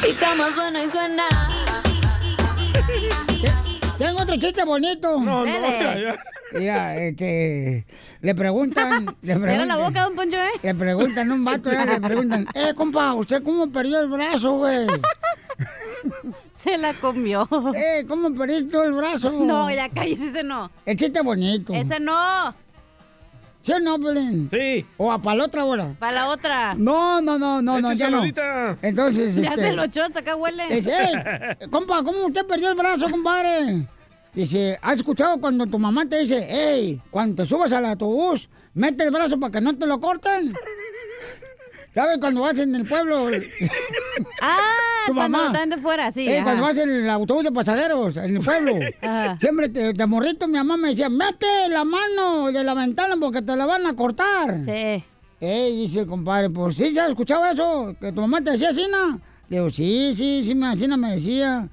[0.08, 1.23] Y cama suena y suena.
[3.97, 5.19] Tengo otro chiste bonito.
[5.19, 6.23] No, no, ya, ya.
[6.52, 7.86] Mira, este,
[8.21, 10.52] le preguntan, le preguntan, la boca, don Poncho, ¿eh?
[10.62, 14.58] le preguntan a un vato, eh, le preguntan, eh, compa, ¿usted cómo perdió el brazo,
[14.58, 14.88] güey?
[16.63, 17.47] Se la comió.
[17.76, 19.32] Eh, ¿cómo perdiste el brazo?
[19.32, 20.71] No, ya cállese, ese no.
[20.86, 21.73] El chiste bonito.
[21.73, 22.56] Ese no.
[23.62, 24.49] ¿Sí o no, Belén?
[24.49, 24.86] Sí.
[24.97, 25.95] ¿O para la otra hora?
[25.99, 26.76] Para la otra.
[26.76, 28.17] No, no, no, no, no, ya Écheselo no.
[28.19, 28.78] ahorita.
[28.82, 30.65] Entonces, Ya este, se lo echó, hasta acá huele.
[30.69, 31.13] es, "Ey,
[31.69, 33.88] compa, ¿cómo usted perdió el brazo, compadre?
[34.34, 39.04] Dice, ¿has escuchado cuando tu mamá te dice, hey, cuando te subas al autobús, mete
[39.06, 40.54] el brazo para que no te lo corten?
[41.93, 43.28] ¿Sabes cuando vas en el pueblo?
[44.41, 44.60] Ah,
[45.07, 45.51] Tu cuando mamá.
[45.51, 46.27] están de fuera, sí.
[46.27, 48.73] Eh, cuando vas en el autobús de pasajeros, en el pueblo.
[49.01, 49.37] Ajá.
[49.39, 53.41] Siempre te, de morrito mi mamá me decía, mete la mano de la ventana porque
[53.41, 54.59] te la van a cortar.
[54.59, 55.03] Sí.
[55.39, 57.95] Ey, dice el compadre, pues sí, ¿se ha escuchado eso?
[57.99, 58.85] Que tu mamá te decía así,
[59.49, 61.67] digo, sí, sí, sí, así no me decía.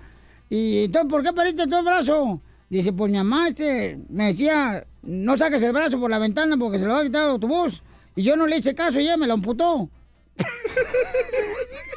[0.49, 2.41] ¿Y entonces por qué perdiste tu brazo?
[2.69, 6.79] Dice, pues mi mamá este, me decía, no saques el brazo por la ventana porque
[6.79, 7.83] se lo va a quitar el autobús.
[8.17, 9.89] Y yo no le hice caso y ella me lo amputó.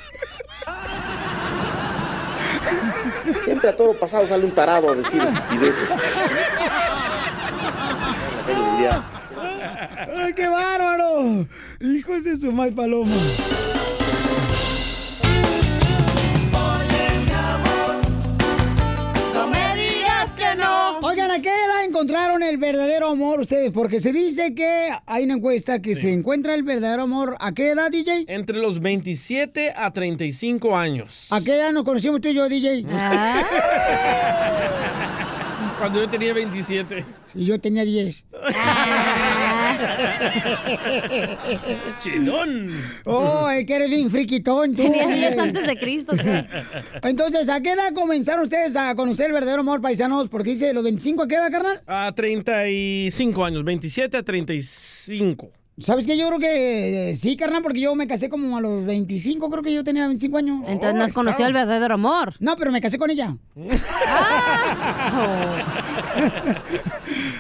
[3.42, 6.04] Siempre a todo pasado sale un tarado a decir estupideces.
[10.16, 11.46] ¡Ay, qué bárbaro!
[11.80, 13.16] Hijos de su mal paloma.
[22.04, 23.72] Encontraron el verdadero amor ustedes?
[23.72, 27.38] Porque se dice que hay una encuesta que se encuentra el verdadero amor.
[27.40, 28.26] ¿A qué edad, DJ?
[28.28, 31.28] Entre los 27 a 35 años.
[31.30, 32.86] ¿A qué edad nos conocimos tú y yo, DJ?
[32.92, 33.44] Ah.
[35.80, 37.06] Cuando yo tenía 27.
[37.36, 38.26] Y yo tenía 10.
[42.00, 42.84] Chilón.
[43.06, 44.84] Oh, es que eres bien friquitón, tú.
[44.84, 45.48] Tenía 10 güey.
[45.48, 46.16] antes de Cristo.
[46.16, 46.46] ¿qué?
[47.04, 50.30] Entonces, ¿a qué edad comenzaron ustedes a conocer el verdadero amor, paisanos?
[50.30, 51.82] Porque dice, ¿de los 25 a qué edad, carnal?
[51.88, 55.50] A 35 años, 27 a 35.
[55.80, 56.16] ¿Sabes qué?
[56.16, 59.64] Yo creo que eh, sí, carnal, porque yo me casé como a los 25, creo
[59.64, 60.64] que yo tenía 25 años.
[60.68, 62.36] Entonces no has conocido el verdadero amor.
[62.40, 63.36] No, pero me casé con ella.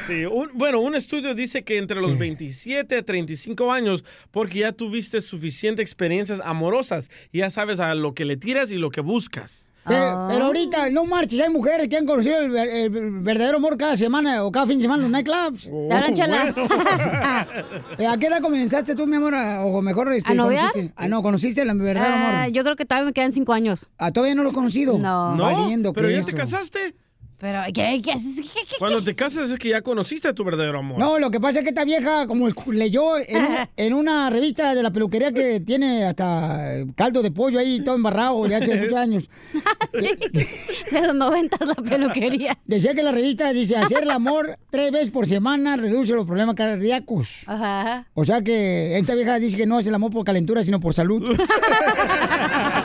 [0.07, 4.71] Sí, un- bueno, un estudio dice que entre los 27 a 35 años, porque ya
[4.71, 9.01] tuviste suficientes experiencias amorosas, y ya sabes a lo que le tiras y lo que
[9.01, 9.71] buscas.
[9.85, 12.89] Pero, pero ahorita, no marches, hay mujeres que han conocido el, ver- el
[13.21, 15.69] verdadero amor cada semana o cada fin de semana en los nightclubs.
[16.13, 16.53] Chala.
[17.97, 19.33] Eh, ¿A qué edad comenzaste tú, mi amor?
[19.35, 20.71] O mejor, este, ¿A noviar?
[20.95, 22.51] Ah, no, conociste el verdadero Ah, amor.
[22.51, 23.87] yo creo que todavía me quedan 5 años.
[23.97, 24.97] Ah, ¿todavía no lo he conocido?
[24.97, 25.35] No.
[25.35, 26.95] No, Valiendo pero ya te casaste.
[27.43, 28.01] Pero, ¿qué?
[28.01, 28.37] ¿Qué haces?
[28.53, 30.97] ¿Qué, qué, Cuando te casas es que ya conociste a tu verdadero amor.
[30.97, 34.73] No, lo que pasa es que esta vieja, como leyó en, un- en una revista
[34.73, 38.93] de la peluquería que tiene hasta caldo de pollo ahí todo embarrado de hace muchos
[38.93, 39.23] años.
[39.93, 42.57] De los 90 la peluquería.
[42.65, 46.55] Decía que la revista dice, hacer el amor tres veces por semana reduce los problemas
[46.55, 47.43] cardíacos.
[47.45, 48.07] Ajá.
[48.13, 50.93] O sea que esta vieja dice que no hace el amor por calentura, sino por
[50.93, 51.37] salud.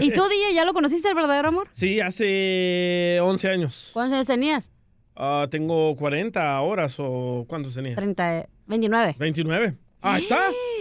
[0.00, 1.68] ¿Y tú, DJ, ya lo conociste el verdadero amor?
[1.72, 3.90] Sí, hace 11 años.
[3.92, 4.70] ¿Cuántos años tenías?
[5.14, 7.94] Ah, tengo 40 horas o ¿cuántos tenía?
[7.96, 9.16] 30, 29.
[9.18, 9.74] 29.
[10.02, 10.38] Ah, está.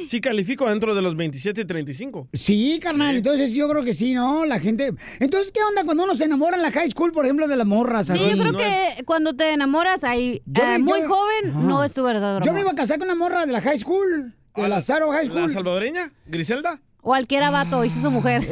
[0.07, 2.27] Sí califico dentro de los 27 y 35.
[2.33, 4.45] Sí, carnal, entonces yo creo que sí, ¿no?
[4.45, 4.93] La gente...
[5.19, 7.65] Entonces, ¿qué onda cuando uno se enamora en la high school, por ejemplo, de las
[7.65, 8.05] morras?
[8.07, 8.29] Sí, así?
[8.29, 11.59] yo creo que cuando te enamoras ahí, Yo eh, muy yo- joven, Ajá.
[11.61, 13.79] no es tu verdadero Yo me iba a casar con una morra de la high
[13.79, 15.41] school, de la Saro High School.
[15.41, 16.11] ¿La salvadoreña?
[16.27, 16.79] ¿Griselda?
[17.05, 18.41] Cualquiera vato hizo su mujer.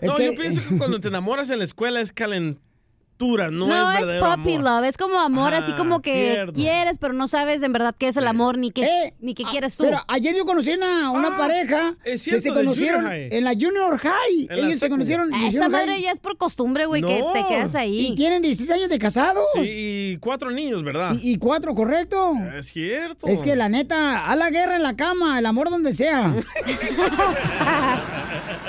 [0.00, 2.12] Es no, que- yo pienso que cuando te enamoras en la escuela es
[3.20, 4.70] no, No, es es, puppy amor.
[4.70, 6.52] love, es como amor, así como que tierno.
[6.52, 9.44] quieres, pero no sabes en verdad qué es el amor, ni qué, Eh, ni qué
[9.46, 9.84] ah, quieres tú.
[9.84, 13.98] Pero ayer yo conocí una, una pareja Ah, es que se conocieron en la Junior
[13.98, 14.48] High.
[14.50, 16.02] En Ellos se conocieron en Esa madre High.
[16.02, 18.08] ya es por costumbre, güey, que te quedas ahí.
[18.08, 19.44] Y tienen 16 años de casados.
[19.54, 21.14] Sí, y cuatro niños, ¿verdad?
[21.20, 22.32] Y, y cuatro, correcto.
[22.56, 23.26] Es cierto.
[23.26, 26.28] Es que la neta, a la guerra en la cama, el amor donde sea.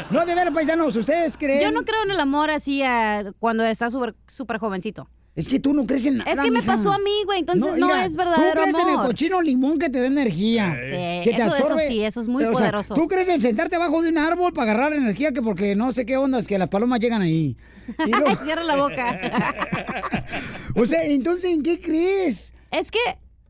[0.09, 1.61] no, de ver, paisanos, ¿ustedes creen?
[1.61, 5.07] Yo no creo en el amor así ah, cuando estás súper súper jovencito.
[5.35, 6.73] Es que tú no crees en nada, Es que me mija.
[6.73, 9.77] pasó a mí, güey, entonces no, mira, es verdadero Tú crees en el cochino limón
[9.79, 10.75] que te da energía.
[10.81, 12.95] Sí, que te eso- eso sí, eso es muy O sea, poderoso.
[12.95, 16.05] tú crees en sentarte abajo de un árbol para agarrar energía que porque no sé
[16.05, 17.55] qué ondas, que las palomas llegan ahí.
[18.07, 19.55] Y luego- Cierra la boca.
[20.75, 22.53] o sea, entonces, ¿en qué crees?
[22.71, 22.99] Es que,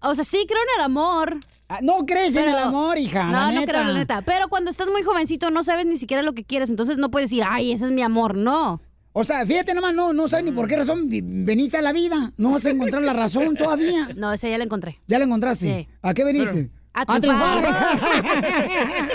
[0.02, 1.40] o sea, sí creo en el amor.
[1.72, 3.26] Ah, No crees en el amor, hija.
[3.26, 4.22] No, la no creo, la neta.
[4.24, 7.30] Pero cuando estás muy jovencito no sabes ni siquiera lo que quieres, entonces no puedes
[7.30, 8.36] decir, ay, ese es mi amor.
[8.36, 8.82] No.
[9.20, 12.32] O sea, fíjate nomás, no, no sabes ni por qué razón veniste a la vida.
[12.38, 14.08] No vas a encontrar la razón todavía.
[14.16, 14.98] No, ese ya la encontré.
[15.08, 15.66] ¿Ya la encontraste?
[15.66, 15.88] Sí.
[16.02, 16.70] ¿A qué veniste?
[16.94, 17.66] A triunfar.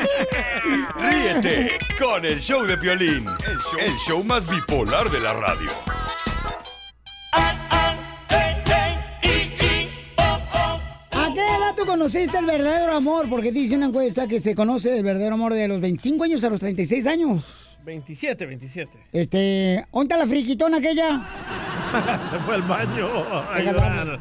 [0.99, 5.71] Ríete con el show de Piolín, el show, el show más bipolar de la radio.
[11.13, 13.27] ¿A qué edad tú conociste el verdadero amor?
[13.31, 16.51] Porque dice una encuesta que se conoce el verdadero amor de los 25 años a
[16.51, 17.74] los 36 años.
[17.85, 18.99] 27, 27.
[19.13, 21.23] Este, ¿dónde está la friquitona aquella?
[22.31, 23.09] Se fue al baño
[23.51, 24.19] a llorar.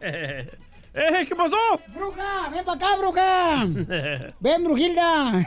[0.92, 1.56] Eh, ¿Qué pasó?
[1.94, 2.48] ¡Bruja!
[2.50, 3.64] ¡Ven para acá, bruja!
[4.40, 5.46] ¡Ven, Brujilda!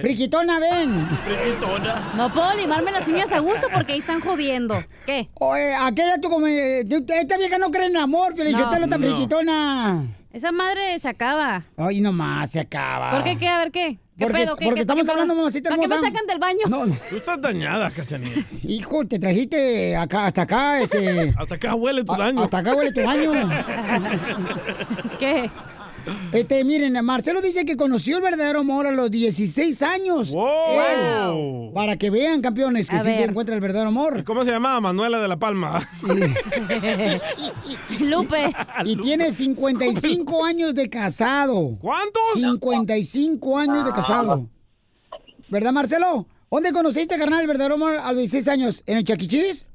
[0.00, 1.06] ¡Friquitona, ven!
[1.24, 2.12] Friquitona.
[2.16, 4.82] No puedo limarme las uñas a gusto porque ahí están jodiendo.
[5.06, 5.28] ¿Qué?
[5.34, 6.48] Oye, ¿a qué edad tú como...
[6.48, 8.58] Esta vieja no cree en amor, pero No.
[8.58, 9.06] yo te lo está No.
[9.06, 10.06] friquitona.
[10.32, 11.62] Esa madre se acaba.
[11.76, 13.12] Ay, nomás, se acaba.
[13.12, 13.36] ¿Por qué?
[13.38, 13.46] ¿Qué?
[13.46, 13.98] A ver, ¿qué?
[14.20, 14.56] ¿Qué Porque- pedo?
[14.56, 16.12] ¿Qué, porque qué- estamos qué- hablando, mamacita ¿Para qué me hermosa.
[16.12, 16.60] sacan del baño?
[16.68, 16.96] No, no.
[17.08, 18.44] Tú estás dañada, cachanilla.
[18.64, 21.34] Hijo, te trajiste acá, hasta acá, este...
[21.38, 22.42] Hasta acá huele tu a- daño.
[22.42, 23.32] Hasta acá huele tu baño.
[25.18, 25.50] ¿Qué?
[26.32, 30.30] Este, miren, Marcelo dice que conoció el verdadero amor a los 16 años.
[30.30, 31.72] ¡Wow!
[31.74, 34.24] Para que vean, campeones, que A sí se encuentra el verdadero amor.
[34.24, 34.80] ¿Cómo se llamaba?
[34.80, 35.80] Manuela de la Palma.
[38.00, 38.54] Lupe.
[38.84, 41.76] Y tiene 55 años de casado.
[41.80, 42.22] ¿Cuántos?
[42.34, 44.48] 55 años de casado.
[45.48, 46.26] ¿Verdad, Marcelo?
[46.50, 48.82] ¿Dónde conociste, carnal, el verdadero amor a los 16 años?
[48.86, 49.66] ¿En el Chaquichis?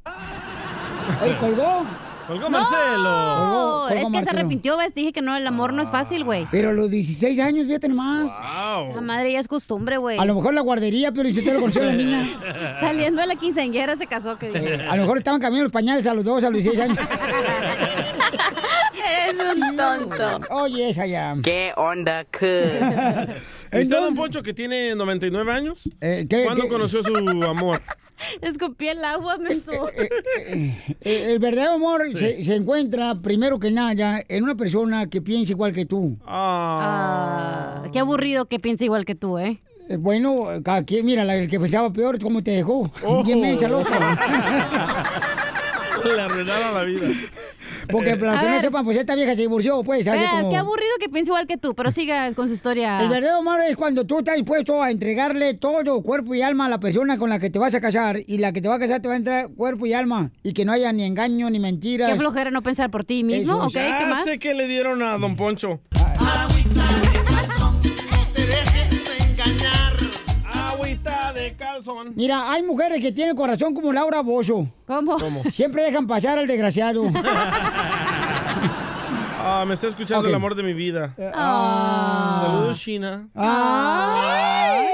[1.24, 1.86] Oye, colgó.
[2.28, 5.82] Colgó No, Colgó- colgó es que se arrepintió, ves, dije que no, el amor no
[5.82, 6.48] es fácil, güey.
[6.52, 8.32] Pero a los 16 años, fíjate nomás.
[8.94, 10.18] La madre ya es costumbre, güey.
[10.18, 12.74] A lo mejor la guardería, pero si te lo conoció la niña.
[12.80, 14.76] Saliendo de la quinceañera se casó, que dije.
[14.88, 16.98] A lo mejor estaban cambiando los pañales a los dos, a los 16 años.
[19.28, 20.40] Eres un tonto.
[20.52, 21.36] Oye, esa ya.
[21.44, 22.80] ¿Qué onda, que?
[23.80, 25.90] ¿Viste a Don Poncho que tiene 99 años?
[26.02, 26.70] Eh, ¿qué- ¿Cuándo qué?
[26.70, 27.82] conoció su amor?
[28.42, 29.72] Escupí el agua, menso.
[29.98, 35.52] Eh, El verdadero amor se, se encuentra, primero que nada, en una persona que piensa
[35.52, 36.18] igual que tú.
[36.26, 39.62] Ah, qué aburrido que piense igual que tú, ¿eh?
[39.90, 42.90] Eh, Bueno, cada quien, mira, el que pensaba peor, ¿cómo te dejó?
[43.04, 43.24] Oh.
[43.24, 43.92] Bien mensa, loca.
[46.06, 47.08] Le arruinaron la vida.
[47.90, 50.50] Porque para que no sepan, pues esta vieja se divorció, pues, hace como...
[50.50, 53.00] qué aburrido que piense igual que tú, pero siga con su historia.
[53.00, 56.70] El verdadero amor es cuando tú estás dispuesto a entregarle todo cuerpo y alma a
[56.70, 58.80] la persona con la que te vas a casar y la que te va a
[58.80, 61.60] casar te va a entregar cuerpo y alma y que no haya ni engaño ni
[61.60, 62.12] mentiras.
[62.12, 63.68] Qué flojera no pensar por ti mismo, Eso.
[63.68, 63.74] ¿ok?
[63.74, 64.26] Ya ¿Qué más?
[64.26, 65.80] sé que le dieron a Don Poncho.
[72.16, 74.68] Mira, hay mujeres que tienen corazón como Laura Bozo.
[74.88, 75.18] ¿Cómo?
[75.18, 75.44] ¿Cómo?
[75.52, 77.04] Siempre dejan pasar al desgraciado.
[79.48, 81.14] Ah, me está escuchando el amor de mi vida.
[81.36, 82.46] Ah.
[82.48, 83.30] Saludos, China.
[83.36, 84.88] ¡Ay!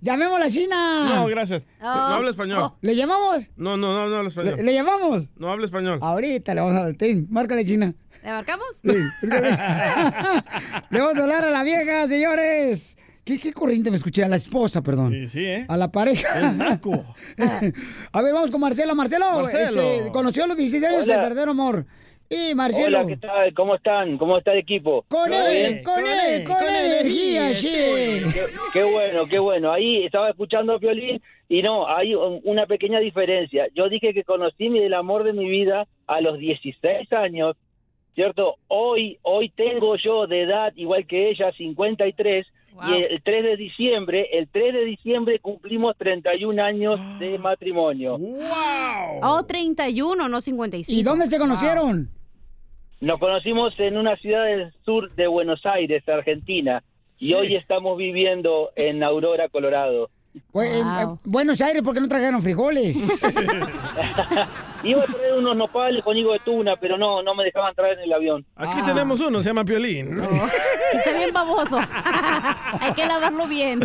[0.00, 1.14] ¡Llamémosla a China!
[1.16, 1.64] No, gracias.
[1.80, 2.70] No habla español.
[2.80, 3.50] ¿Le llamamos?
[3.56, 4.54] No, no, no, no habla ¿Le, español.
[4.64, 5.28] le llamamos?
[5.36, 5.98] No habla español.
[6.00, 6.94] Ahorita le vamos a dar.
[6.94, 7.92] Ten, márcale China.
[8.22, 8.66] ¿Le marcamos?
[8.82, 8.94] Le
[11.00, 12.96] vamos a hablar a la vieja, señores.
[13.28, 14.24] ¿Qué, qué corriente me escuché?
[14.24, 15.12] A la esposa, perdón.
[15.12, 15.66] Sí, sí, ¿eh?
[15.68, 16.40] A la pareja.
[16.50, 17.04] El naco.
[18.12, 18.94] a ver, vamos con Marcelo.
[18.94, 19.80] Marcelo, Marcelo.
[19.82, 21.14] este, conoció a los 16 años Hola.
[21.14, 21.84] el verdadero amor.
[22.30, 23.00] Y Marcelo.
[23.00, 23.52] Hola, ¿qué tal?
[23.54, 24.16] ¿Cómo están?
[24.16, 25.04] ¿Cómo está el equipo?
[25.08, 27.68] Con ¿Todo él, con él, con energía, sí.
[28.32, 29.72] Qué, qué bueno, qué bueno.
[29.72, 31.20] Ahí estaba escuchando a Violín
[31.50, 33.66] y no, hay un- una pequeña diferencia.
[33.74, 37.56] Yo dije que conocí mi- el amor de mi vida a los 16 años,
[38.14, 38.56] ¿cierto?
[38.68, 42.46] Hoy, hoy tengo yo de edad igual que ella, 53,
[42.86, 48.18] y el 3 de diciembre, el 3 de diciembre cumplimos 31 años de matrimonio.
[49.22, 50.98] Oh, 31, no 55.
[50.98, 52.10] ¿Y dónde se conocieron?
[53.00, 56.82] Nos conocimos en una ciudad del sur de Buenos Aires, Argentina,
[57.18, 60.10] y hoy estamos viviendo en Aurora, Colorado.
[60.52, 62.96] Pues, eh, eh, Buenos Aires, ¿por qué no trajeron frijoles?
[64.84, 67.98] Iba a traer unos nopales con higo de tuna, pero no, no me dejaban traer
[67.98, 68.46] en el avión.
[68.56, 70.20] Aquí tenemos uno, se llama Piolín.
[70.92, 71.78] Está bien baboso.
[72.80, 73.80] Hay que lavarlo bien.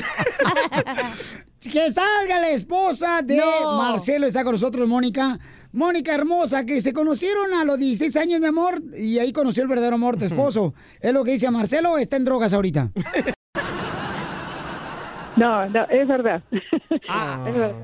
[1.59, 3.77] que salga la esposa de No.
[3.77, 5.39] Marcelo, está con nosotros, Mónica.
[5.71, 9.69] Mónica hermosa, que se conocieron a los 16 años, mi amor, y ahí conoció el
[9.69, 10.75] verdadero amor, tu esposo.
[11.01, 12.91] ¿Es lo que dice Marcelo está en drogas ahorita?
[15.35, 16.41] No, no, es verdad.
[17.09, 17.43] Ah.
[17.47, 17.75] Es verdad.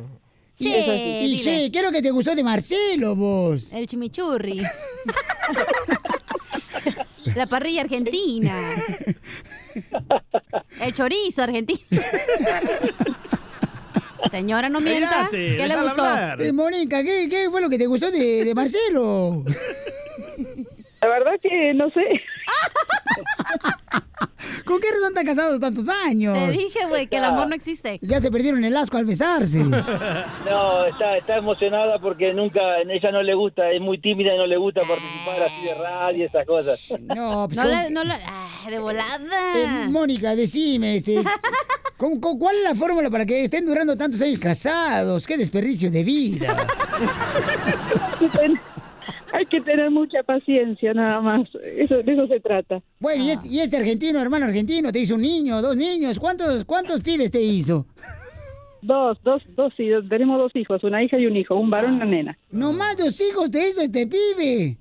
[0.61, 3.71] Y, Che, y ¿qué es lo que te gustó de Marcelo, vos?
[3.71, 4.61] El chimichurri.
[7.35, 8.83] La parrilla argentina.
[10.81, 11.79] El chorizo argentino.
[14.29, 15.27] Señora, no mienta.
[15.31, 16.03] ¿Qué le déjala gustó?
[16.03, 16.41] hablar.
[16.41, 19.45] Eh, Mónica, ¿qué, qué fue lo que te gustó de, de Marcelo?
[21.01, 22.01] La verdad que no sé.
[24.99, 26.33] ¿Con qué razón están casados tantos años?
[26.37, 27.99] Te dije, güey, que el amor no existe.
[28.01, 29.63] Ya se perdieron el asco al besarse.
[30.49, 34.37] No, está, está emocionada porque nunca, a ella no le gusta, es muy tímida y
[34.37, 36.93] no le gusta participar así de radio y esas cosas.
[37.01, 39.57] No, pues No ¿cómo le, que- no le, ah, de volada.
[39.85, 41.21] Eh, Mónica, decime, este,
[41.97, 45.27] ¿con- con- ¿cuál es la fórmula para que estén durando tantos años casados?
[45.27, 46.67] ¡Qué desperdicio de vida!
[49.31, 51.47] Hay que tener mucha paciencia nada más.
[51.63, 52.81] Eso, de eso se trata.
[52.99, 56.19] Bueno, y, este, y este argentino, hermano argentino, te hizo un niño, dos niños.
[56.19, 57.85] ¿Cuántos, cuántos pibes te hizo?
[58.81, 61.95] Dos, dos, dos, sí, tenemos dos hijos, una hija y un hijo, un varón y
[61.97, 62.37] una nena.
[62.51, 64.77] Nomás dos hijos te hizo este pibe.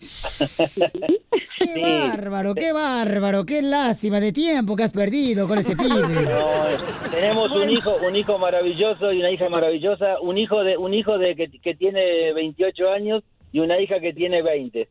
[1.58, 3.44] ¡Qué bárbaro, qué bárbaro!
[3.44, 5.92] ¡Qué lástima de tiempo que has perdido con este pibe!
[6.32, 10.94] No, tenemos un hijo, un hijo maravilloso y una hija maravillosa, un hijo de, un
[10.94, 13.22] hijo de que, que tiene 28 años
[13.52, 14.88] y una hija que tiene 20.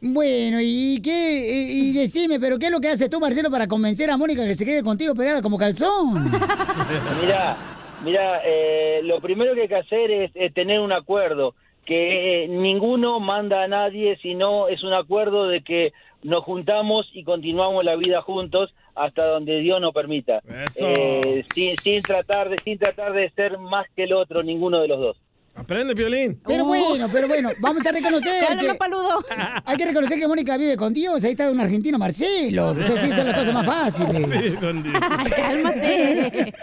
[0.00, 1.30] Bueno, ¿y qué?
[1.48, 4.44] Y, y decime, ¿pero qué es lo que haces tú, Marcelo, para convencer a Mónica
[4.44, 6.24] que se quede contigo pegada como calzón?
[7.20, 7.56] Mira,
[8.04, 12.48] mira, eh, lo primero que hay que hacer es, es tener un acuerdo, que eh,
[12.48, 17.96] ninguno manda a nadie, sino es un acuerdo de que nos juntamos y continuamos la
[17.96, 20.86] vida juntos hasta donde Dios nos permita, Eso.
[20.86, 24.88] Eh, sin, sin tratar de sin tratar de ser más que el otro, ninguno de
[24.88, 25.16] los dos.
[25.54, 26.40] Aprende, Piolín.
[26.46, 28.74] Pero bueno, pero bueno, vamos a reconocer que...
[28.74, 29.22] paludo.
[29.66, 31.22] Hay que reconocer que Mónica vive con Dios.
[31.24, 32.74] Ahí está un argentino, Marcelo.
[32.74, 34.58] Pues así son las cosas más fáciles.
[35.36, 36.54] Cálmate.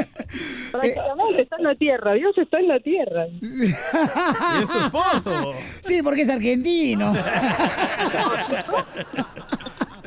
[0.71, 3.27] Prácticamente está en la tierra, Dios está en la tierra.
[3.41, 5.53] Y es tu esposo.
[5.81, 7.13] Sí, porque es argentino.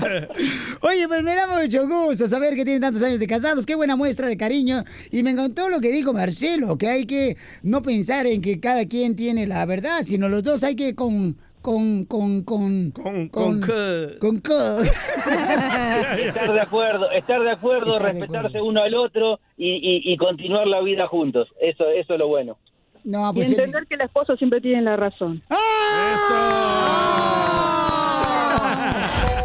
[0.83, 3.65] Oye, pues me da mucho gusto saber que tienen tantos años de casados.
[3.67, 4.85] Qué buena muestra de cariño.
[5.11, 8.87] Y me encantó lo que dijo Marcelo, que hay que no pensar en que cada
[8.87, 11.37] quien tiene la verdad, sino los dos hay que con...
[11.63, 14.17] Con, con, con, con, con qué.
[14.19, 14.53] con qué.
[16.27, 20.81] estar de acuerdo, estar de acuerdo, respetarse uno al otro y, y- y continuar la
[20.81, 21.47] vida juntos.
[21.61, 22.59] Eso, eso es lo bueno.
[23.05, 25.41] No, y pues entender que la esposa siempre tiene la razón.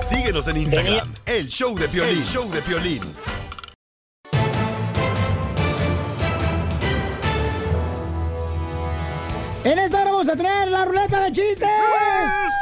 [0.09, 2.17] Síguenos en Instagram, el show de Piolín.
[2.19, 3.01] El show de Piolín.
[9.63, 11.67] En esta hora vamos a traer la ruleta de chistes.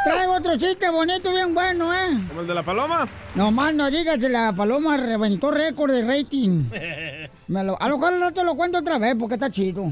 [0.06, 2.18] Traigo otro chiste bonito, bien bueno, ¿eh?
[2.30, 3.08] ¿Como el de la paloma?
[3.36, 6.64] No más no digas, la paloma reventó récord de rating.
[7.48, 9.92] Me lo- a lo mejor al rato lo cuento otra vez porque está chido.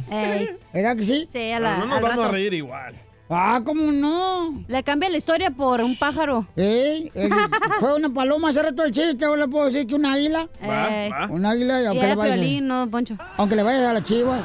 [0.74, 1.28] ¿Verdad que sí?
[1.32, 2.30] Sí, a Pero la, no nos al vamos rato.
[2.30, 2.96] a reír igual.
[3.30, 4.64] Ah, ¿cómo no?
[4.68, 6.46] Le cambia la historia por un pájaro.
[6.56, 7.10] ¿Eh?
[7.16, 7.32] El-
[7.80, 10.50] fue una paloma hace rato el chiste, ahora le puedo decir que una águila.
[10.62, 11.28] Va, va.
[11.30, 12.34] Un águila, y Y aunque era le vaya.
[12.36, 13.18] Piolín, no, Poncho.
[13.38, 14.40] Aunque le vaya a la chiva.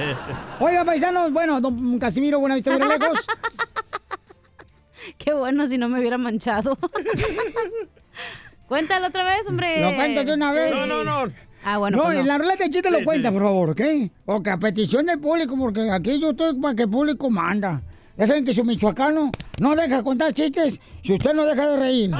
[0.60, 3.26] Oiga, paisanos, bueno, don Casimiro, buena vista, mira lejos.
[5.18, 6.78] Qué bueno si no me hubiera manchado.
[8.68, 9.80] Cuéntalo otra vez, hombre.
[9.80, 10.72] Lo cuento de una vez.
[10.72, 10.90] Sí.
[11.64, 12.20] Ah, bueno, no, pues no.
[12.22, 13.80] en la ruleta de chiste lo cuenta, por favor, ¿ok?
[14.24, 17.82] O que a petición del público, porque aquí yo estoy para que el público manda.
[18.18, 22.10] Ya saben que su michoacano no deja contar chistes si usted no deja de reír.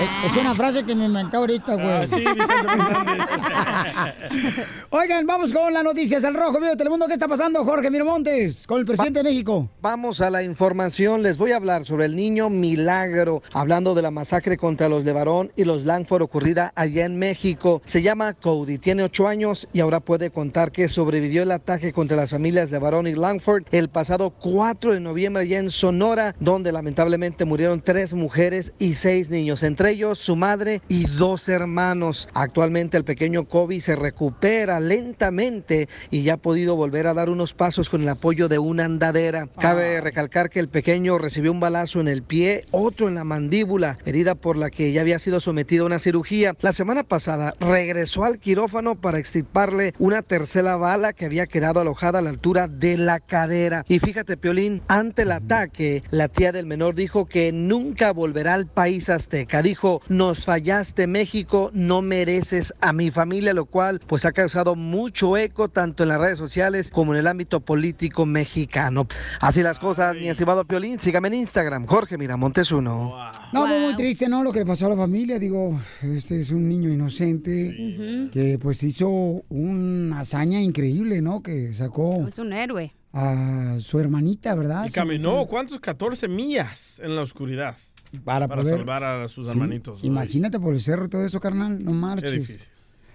[0.00, 1.88] Es, es una frase que me inventé ahorita, güey.
[1.88, 2.24] Ah, sí,
[4.90, 7.06] Oigan, vamos con las noticias al rojo, vivo de Telemundo.
[7.06, 9.68] ¿Qué está pasando, Jorge Miramontes, con el presidente de México?
[9.80, 11.22] Vamos a la información.
[11.22, 15.52] Les voy a hablar sobre el niño Milagro, hablando de la masacre contra los Levarón
[15.56, 17.82] y los Langford ocurrida allá en México.
[17.84, 22.16] Se llama Cody, tiene ocho años y ahora puede contar que sobrevivió el ataque contra
[22.16, 27.44] las familias Levarón y Langford el pasado 4 de noviembre allá en Sonora, donde lamentablemente
[27.44, 32.28] murieron tres mujeres y seis niños, entre ellos su madre y dos hermanos.
[32.34, 37.54] Actualmente el pequeño Kobe se recupera lentamente y ya ha podido volver a dar unos
[37.54, 39.48] pasos con el apoyo de una andadera.
[39.58, 43.98] Cabe recalcar que el pequeño recibió un balazo en el pie, otro en la mandíbula,
[44.04, 46.56] herida por la que ya había sido sometido a una cirugía.
[46.60, 52.18] La semana pasada regresó al quirófano para extirparle una tercera bala que había quedado alojada
[52.18, 53.84] a la altura de la cadera.
[53.88, 58.66] Y fíjate, Piolín, ante el ataque, la tía del menor dijo que nunca volverá al
[58.66, 59.62] país azteca.
[59.62, 65.36] Dijo, nos fallaste México, no mereces a mi familia, lo cual pues ha causado mucho
[65.36, 69.06] eco tanto en las redes sociales como en el ámbito político mexicano.
[69.40, 73.14] Así las cosas, mi estimado Piolín, sígame en Instagram, Jorge Miramontes uno.
[73.52, 74.42] No, fue muy triste, ¿no?
[74.42, 75.38] Lo que le pasó a la familia.
[75.38, 81.44] Digo, este es un niño inocente que pues hizo una hazaña increíble, ¿no?
[81.44, 82.92] Que sacó Es un héroe.
[83.12, 84.86] A su hermanita, ¿verdad?
[84.86, 85.80] Y caminó, ¿cuántos?
[85.80, 87.76] 14 millas en la oscuridad.
[88.24, 90.02] Para, Para poder- salvar a sus Sí, hermanitos.
[90.02, 91.82] Imagínate por el cerro y todo eso, carnal.
[91.84, 92.32] No marches.
[92.32, 92.60] difícil.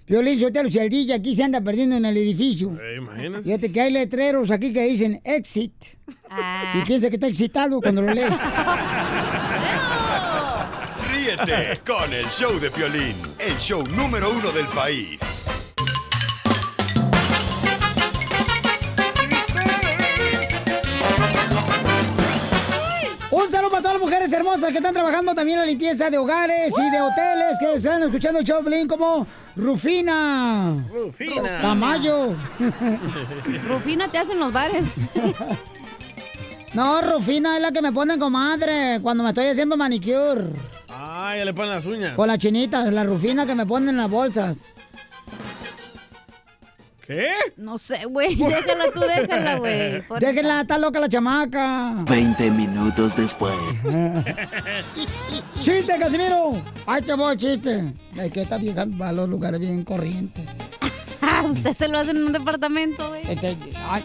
[0.05, 2.71] Violín, yo te lo si el DJ aquí se anda perdiendo en el edificio.
[2.79, 3.43] Eh, imagínate.
[3.43, 5.73] Fíjate que hay letreros aquí que dicen exit.
[6.29, 6.73] Ah.
[6.81, 8.33] Y piensa que está excitado cuando lo lees.
[11.09, 15.45] Ríete con el show de Piolín, el show número uno del país.
[24.33, 28.03] Hermosas que están trabajando también en la limpieza de hogares y de hoteles que están
[28.03, 29.25] escuchando el Piolín como
[29.55, 30.75] Rufina.
[30.91, 31.61] Rufina.
[31.61, 32.35] Tamayo.
[33.67, 34.85] Rufina te hacen los bares.
[36.73, 40.45] No, Rufina es la que me ponen comadre cuando me estoy haciendo manicure.
[40.89, 42.15] Ah, ya le ponen las uñas.
[42.15, 44.57] Con la chinita, la Rufina que me ponen en las bolsas.
[47.05, 47.27] ¿Qué?
[47.57, 48.35] No sé, güey.
[48.35, 50.01] Déjala tú, déjala, güey.
[50.19, 52.05] Déjenla, está loca la chamaca.
[52.07, 53.53] 20 minutos después.
[55.61, 56.53] ¡Chiste, Casimiro!
[56.85, 57.93] ¡Ahí te voy, chiste!
[58.15, 60.45] Es que esta vieja va a los lugares bien corrientes.
[61.21, 63.21] Ah, usted se lo hace en un departamento, güey.
[63.29, 63.57] Este,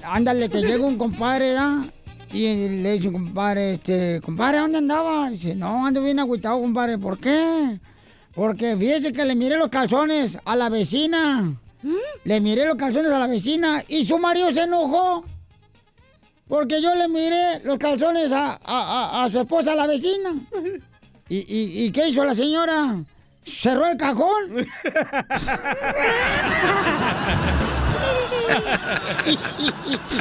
[0.03, 1.85] ándale, que llega un compadre, ¿ya?
[2.33, 5.31] Y le dice, compadre, este, compadre, ¿dónde andaba?
[5.31, 6.99] Dice, no, ando bien agüitado, compadre.
[6.99, 7.79] ¿Por qué?
[8.35, 11.57] Porque fíjese que le miré los calzones a la vecina.
[12.25, 15.25] Le miré los calzones a la vecina y su marido se enojó.
[16.49, 20.35] Porque yo le miré los calzones a, a- a- a su esposa, a la vecina.
[21.29, 22.97] ¿Y, y, y qué hizo la señora?
[23.45, 24.67] Cerró el cajón.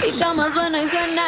[0.04, 1.24] Mi cama suena y suena.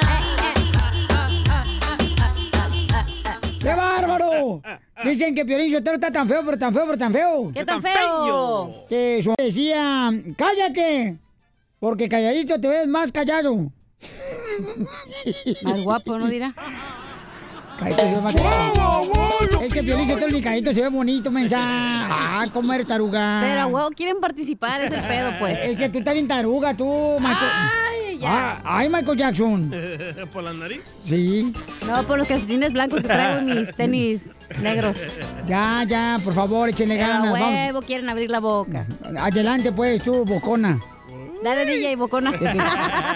[3.60, 4.62] ¡Qué bárbaro!
[5.04, 7.52] Dicen que Piolín Sotelo está tan feo, pero tan feo, pero tan feo.
[7.54, 8.86] ¿Qué tan feo?
[8.90, 11.18] Que su decía, cállate,
[11.80, 13.72] porque calladito te ves más callado.
[15.64, 16.54] Más guapo, ¿no dirá?
[17.78, 19.62] Cállate, se ve más callado.
[19.62, 21.60] Es que Piolín Sotelo ni calladito se ve bonito, mensa.
[22.42, 23.42] Ah, cómo eres taruga.
[23.42, 25.60] Pero, huevo, quieren participar, es el pedo, pues.
[25.60, 26.86] Es que tú estás bien taruga, tú,
[27.20, 27.52] Michael.
[27.52, 28.28] Ay, ya.
[28.30, 29.72] Ah, ay, Michael Jackson.
[30.34, 30.82] ¿Por la nariz?
[31.06, 31.54] Sí.
[31.88, 34.26] No, por los calcetines blancos que traigo y mis tenis
[34.62, 34.98] negros.
[35.48, 37.32] Ya, ya, por favor, échenle Pero ganas.
[37.34, 37.50] Vamos.
[37.50, 38.86] huevo, quieren abrir la boca.
[39.20, 40.80] Adelante, pues, tú, bocona.
[41.44, 42.32] Dale, DJ, bocona.
[42.32, 42.60] Desde,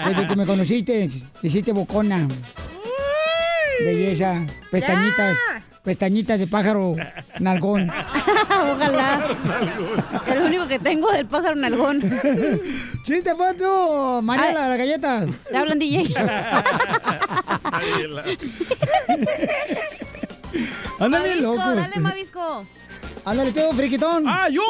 [0.08, 1.08] desde que me conociste,
[1.42, 2.26] hiciste bocona.
[3.80, 5.36] Belleza, pestañitas,
[5.84, 6.96] pestañitas de pájaro
[7.38, 7.90] nalgón.
[8.48, 9.28] Ojalá.
[10.26, 12.00] El único que tengo del pájaro nalgón.
[13.04, 14.54] Chiste, pues tú, María, Ay.
[14.54, 15.26] la de las galletas.
[15.50, 16.04] Te hablan, DJ.
[21.00, 21.74] Anda bien Mavisco, loco.
[21.74, 22.66] dale, Mavisco.
[23.24, 24.24] Ándale, tú, friquitón.
[24.28, 24.62] ¡Ah, yo!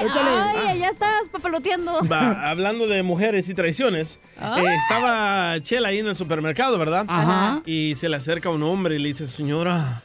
[0.00, 0.30] Échale.
[0.68, 2.00] Ay, ya estás papaloteando.
[2.06, 4.56] Va, hablando de mujeres y traiciones, Ah.
[4.60, 7.06] eh, estaba Chela ahí en el supermercado, ¿verdad?
[7.08, 7.62] Ajá.
[7.64, 10.02] Y se le acerca un hombre y le dice, señora,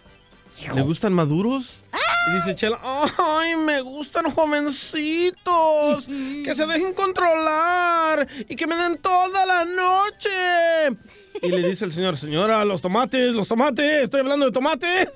[0.76, 1.84] ¿le gustan maduros?
[2.28, 8.98] Y dice Chela, ay, me gustan jovencitos, que se dejen controlar y que me den
[8.98, 11.00] toda la noche.
[11.42, 15.10] Y le dice el señor, señora, los tomates, los tomates, estoy hablando de tomates.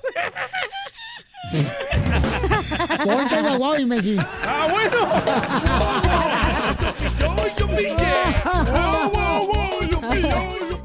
[3.04, 4.18] Ponte guau, imbécil.
[4.42, 4.98] ¡Ah, bueno!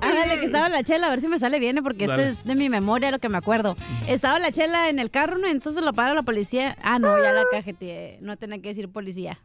[0.02, 2.24] Ándale, que estaba la chela, a ver si me sale bien, porque Dale.
[2.24, 3.76] esto es de mi memoria lo que me acuerdo.
[4.08, 5.48] Estaba la chela en el carro, ¿no?
[5.48, 6.78] Entonces lo para la policía.
[6.82, 8.18] Ah, no, ya la cajeteé.
[8.22, 9.40] No tenía que decir policía.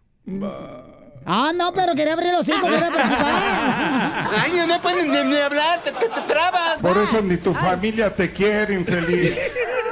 [1.26, 4.30] Ah, no, pero quería abrir los hijos, quería participar.
[4.36, 6.78] Ay, no pueden ni, ni hablar, te, te- te trabas.
[6.80, 9.34] Por eso ni tu familia te quiere, infeliz.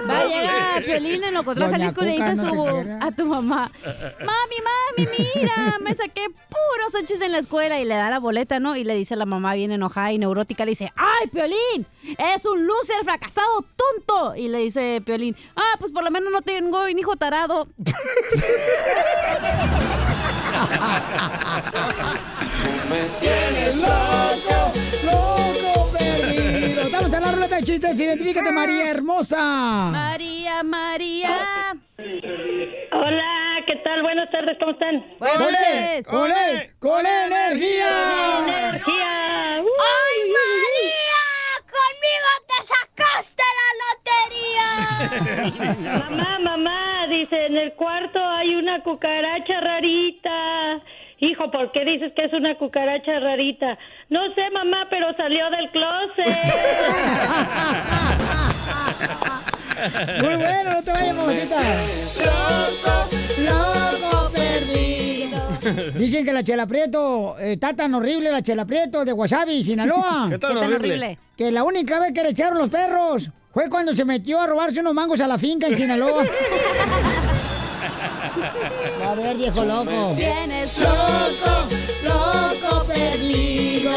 [0.09, 3.27] Va a llegar Piolín en Ocotlán, Jalisco y le dice a, no su- a tu
[3.27, 4.57] mamá, mami,
[4.99, 8.77] mami, mira, me saqué puros ochos en la escuela y le da la boleta, ¿no?
[8.77, 11.87] Y le dice a la mamá bien enojada y neurótica, le dice, ¡ay, Piolín!
[12.19, 14.35] Es un loser, fracasado, tonto.
[14.37, 17.69] Y le dice Piolín, ah, pues por lo menos no tengo un hijo tarado.
[22.91, 24.73] Me tienes loco,
[25.05, 25.82] loco
[27.33, 27.99] la ruleta de chistes.
[27.99, 29.89] Identifícate, María hermosa.
[29.91, 31.75] María, María.
[32.93, 34.03] Hola, ¿qué tal?
[34.03, 35.05] Buenas tardes, ¿cómo están?
[35.19, 35.97] Buenas Con noches.
[35.97, 38.37] él, con él, con energía.
[38.37, 39.57] Con energía.
[39.57, 41.23] ¡Ay, María!
[41.73, 45.71] ¡Conmigo te sacaste la lotería!
[46.11, 50.83] mamá, mamá, dice, en el cuarto hay una cucaracha rarita.
[51.23, 53.79] Hijo, ¿por qué dices que es una cucaracha rarita?
[54.11, 56.37] No sé, mamá, pero salió del closet.
[60.21, 61.57] Muy bueno, no te vayas, mamacita.
[62.25, 65.93] Loco, loco perdido.
[65.95, 70.27] Dicen que la chela prieto eh, está tan horrible, la chela prieto de Wasabi, Sinaloa.
[70.31, 70.77] ¿Qué tan ¿Qué tan horrible?
[70.89, 71.19] horrible?
[71.37, 74.81] Que la única vez que le echaron los perros fue cuando se metió a robarse
[74.81, 76.25] unos mangos a la finca en Sinaloa.
[79.05, 80.13] A ver, viejo loco.
[80.17, 81.69] Tienes loco,
[82.05, 83.93] loco perdido.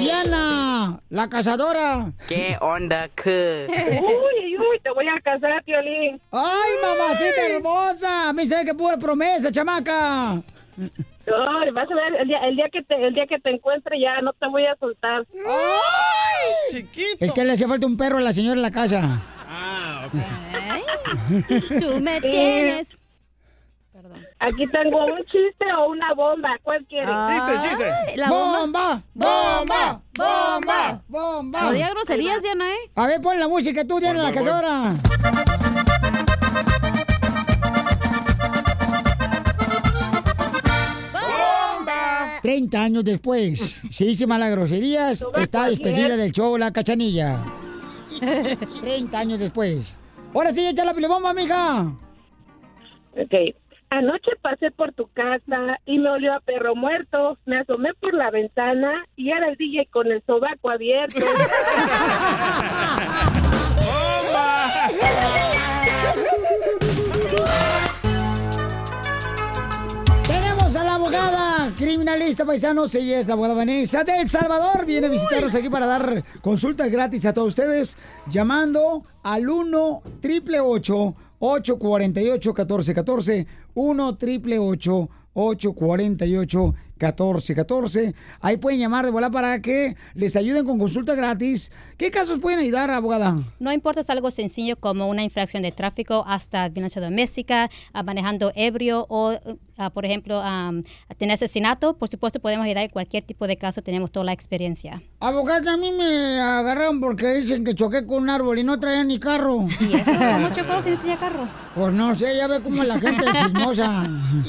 [0.00, 2.12] Diana, la cazadora.
[2.28, 3.66] ¿Qué onda, que?
[3.68, 6.20] Uy, uy, te voy a casar, Piolín.
[6.32, 8.28] ¡Ay, mamacita hermosa!
[8.28, 10.32] A mí se ve que pura promesa, chamaca.
[10.32, 14.00] Ay, vas a ver, el día, el día que te, el día que te encuentre
[14.00, 15.26] ya no te voy a soltar.
[15.46, 16.70] ¡Ay!
[16.70, 17.24] Chiquito.
[17.24, 19.20] Es que le hacía falta un perro a la señora en la casa.
[19.48, 21.80] Ah, ok.
[21.80, 22.98] Tú me tienes.
[24.38, 26.50] Aquí tengo un chiste o una bomba.
[26.62, 27.08] ¿Cuál quieres?
[27.08, 28.16] Chiste, chiste.
[28.16, 29.02] La bomba.
[29.14, 29.64] ¡Bomba!
[29.64, 30.02] ¡Bomba!
[30.16, 31.02] ¡Bomba!
[31.08, 31.62] ¡Bomba!
[31.62, 32.90] No digas groserías, Diana, ¿eh?
[32.94, 34.92] A ver, pon la música tú, Diana, la cazadora.
[41.12, 42.38] ¡Bomba!
[42.42, 47.38] 30 años después, si dice malas groserías, está despedida del show La Cachanilla.
[48.80, 49.96] 30 años después.
[50.34, 51.92] Ahora sí, echa la pilebomba, mija.
[53.12, 53.54] Ok.
[53.88, 57.38] Anoche pasé por tu casa y me olió a perro muerto.
[57.46, 61.20] Me asomé por la ventana y era el DJ con el sobaco abierto.
[70.26, 72.94] Tenemos a la abogada criminalista paisanos.
[72.94, 74.86] Ella es la abogada Vanessa de El Salvador.
[74.86, 77.96] Viene a visitarnos aquí para dar consultas gratis a todos ustedes.
[78.30, 89.30] Llamando al 1 888 848 1414 1 888 848 1414 Ahí pueden llamar de volar
[89.30, 91.70] para que les ayuden con consulta gratis.
[91.96, 93.38] ¿Qué casos pueden ayudar, abogada?
[93.58, 97.70] No importa, es algo sencillo como una infracción de tráfico hasta violencia doméstica,
[98.04, 99.32] manejando ebrio o,
[99.78, 100.82] ah, por ejemplo, am,
[101.16, 101.96] tener asesinato.
[101.96, 105.02] Por supuesto, podemos ayudar en cualquier tipo de caso, tenemos toda la experiencia.
[105.20, 109.02] Abogada, a mí me agarraron porque dicen que choqué con un árbol y no traía
[109.02, 109.66] ni carro.
[109.80, 110.12] ¿Y eso?
[110.12, 111.48] ¿Cómo chocó si no tenía carro?
[111.74, 114.06] Pues no sé, ya ve cómo la gente es chismosa.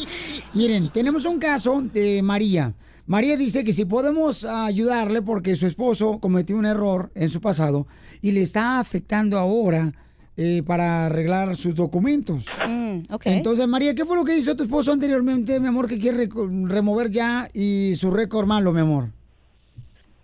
[0.54, 2.74] Miren, tenemos un caso de María.
[3.08, 7.88] María dice que si podemos ayudarle porque su esposo cometió un error en su pasado
[8.22, 9.94] y le está afectando ahora
[10.36, 12.46] eh, para arreglar sus documentos.
[12.68, 13.26] Mm, ok.
[13.28, 16.28] Entonces, María, ¿qué fue lo que hizo tu esposo anteriormente, mi amor, que quiere
[16.66, 19.06] remover ya y su récord malo, mi amor?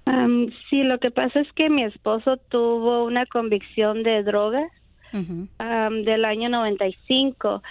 [0.05, 4.69] Am, sí, lo que pasa es que mi esposo tuvo una convicción de drogas
[5.57, 7.63] am, del año 95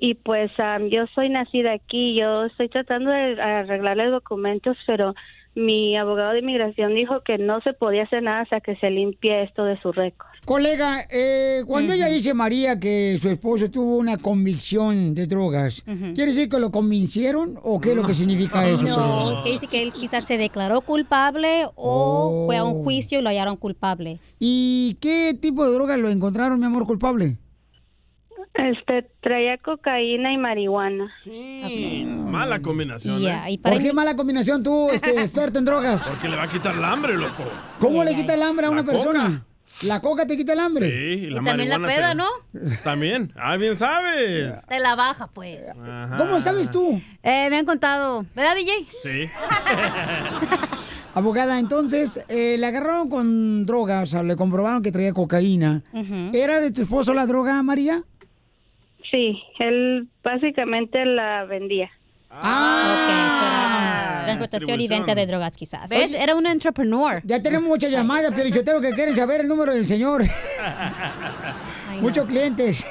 [0.00, 5.14] y pues am, yo soy nacida aquí, yo estoy tratando de arreglarle documentos, pero
[5.54, 9.42] mi abogado de inmigración dijo que no se podía hacer nada hasta que se limpie
[9.42, 10.28] esto de su récord.
[10.44, 16.26] Colega, eh, cuando ella dice, María, que su esposo tuvo una convicción de drogas, ¿quiere
[16.26, 18.82] decir que lo convencieron o qué es lo que significa eso?
[18.84, 23.22] No, que dice que él quizás se declaró culpable o fue a un juicio y
[23.22, 24.20] lo hallaron culpable.
[24.38, 27.36] ¿Y qué tipo de drogas lo encontraron, mi amor, culpable?
[28.58, 31.12] Este traía cocaína y marihuana.
[32.06, 33.24] Mala combinación.
[33.24, 33.58] ¿eh?
[33.62, 36.08] ¿Por qué mala combinación tú, este, experto en drogas?
[36.08, 37.44] Porque le va a quitar el hambre, loco.
[37.78, 39.44] ¿Cómo le quita el hambre a una persona?
[39.82, 40.90] ¿La coca te quita el hambre?
[40.90, 42.24] Sí, y la también la peda, te- ¿no?
[42.82, 43.32] También.
[43.36, 44.52] Ah, bien sabes.
[44.66, 45.68] Te la baja, pues.
[45.68, 46.16] Ajá.
[46.16, 47.00] ¿Cómo sabes tú?
[47.22, 48.26] Eh, me han contado.
[48.34, 48.72] ¿Verdad, DJ?
[49.04, 49.30] Sí.
[51.14, 55.82] Abogada, entonces, eh, le agarraron con droga, o sea, le comprobaron que traía cocaína.
[56.32, 58.02] ¿Era de tu esposo la droga, María?
[59.10, 61.90] Sí, él básicamente la vendía.
[62.30, 65.88] Ah, transportación y venta de drogas quizás.
[65.88, 66.14] ¿Ves?
[66.14, 67.22] Era un entrepreneur.
[67.24, 70.24] Ya tenemos muchas llamadas, pero yo tengo que quieren saber el número del señor.
[72.00, 72.84] Muchos clientes.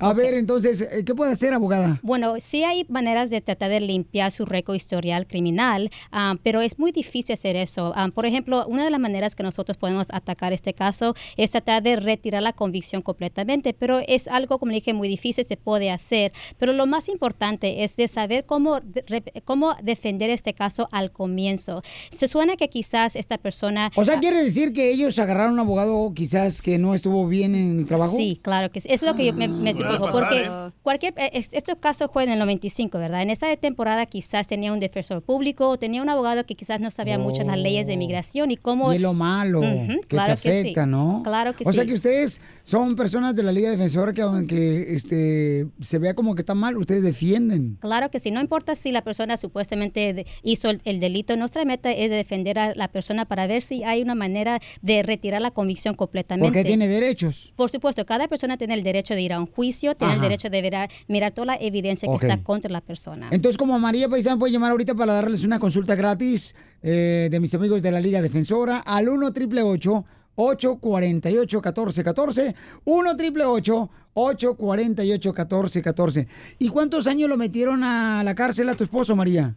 [0.00, 1.98] A ver, entonces, eh, ¿qué puede hacer, abogada?
[2.02, 6.78] Bueno, sí hay maneras de tratar de limpiar su récord historial criminal, ah, pero es
[6.78, 7.92] muy difícil hacer eso.
[7.96, 11.82] Ah, por ejemplo, una de las maneras que nosotros podemos atacar este caso es tratar
[11.82, 16.32] de retirar la convicción completamente, pero es algo, como dije, muy difícil, se puede hacer.
[16.58, 21.82] Pero lo más importante es de saber cómo, de- cómo defender este caso al comienzo.
[22.12, 23.90] Se suena que quizás esta persona...
[23.96, 27.54] O sea, ah, ¿quiere decir que ellos agarraron un abogado quizás que no estuvo bien
[27.54, 28.16] en el trabajo?
[28.16, 28.88] Sí, claro que sí.
[28.90, 30.70] Eso es lo que yo me, me Pasar, porque ¿eh?
[30.82, 33.22] cualquier, eh, es- estos casos fue en el 95, ¿verdad?
[33.22, 36.90] En esta temporada quizás tenía un defensor público o tenía un abogado que quizás no
[36.90, 38.86] sabía mucho las leyes de inmigración y cómo...
[38.86, 38.92] Oh.
[38.92, 40.58] Y es lo malo que claro te que sí.
[40.60, 41.22] afecta, ¿no?
[41.24, 41.88] Claro que o sea sí.
[41.88, 46.40] que ustedes son personas de la Liga Defensora que aunque este, se vea como que
[46.42, 47.76] está mal, ustedes defienden.
[47.80, 51.90] Claro que sí, no importa si la persona supuestamente hizo el, el delito, nuestra meta
[51.90, 55.50] es de defender a la persona para ver si hay una manera de retirar la
[55.50, 56.46] convicción completamente.
[56.46, 57.52] Porque tiene derechos.
[57.56, 60.28] Por supuesto, cada persona tiene el derecho de ir a un juicio, tiene el Ajá.
[60.28, 62.20] derecho de ver- mirar toda la evidencia Ok.
[62.20, 63.28] que está contra la persona.
[63.30, 67.54] Entonces, como María Paisán puede llamar ahorita para darles una consulta gratis eh, de mis
[67.54, 70.04] amigos de la Liga Defensora al 1 888
[70.38, 72.54] 848 1414
[72.84, 79.16] 1 888 848 1414 ¿Y cuántos años lo metieron a la cárcel a tu esposo,
[79.16, 79.54] María?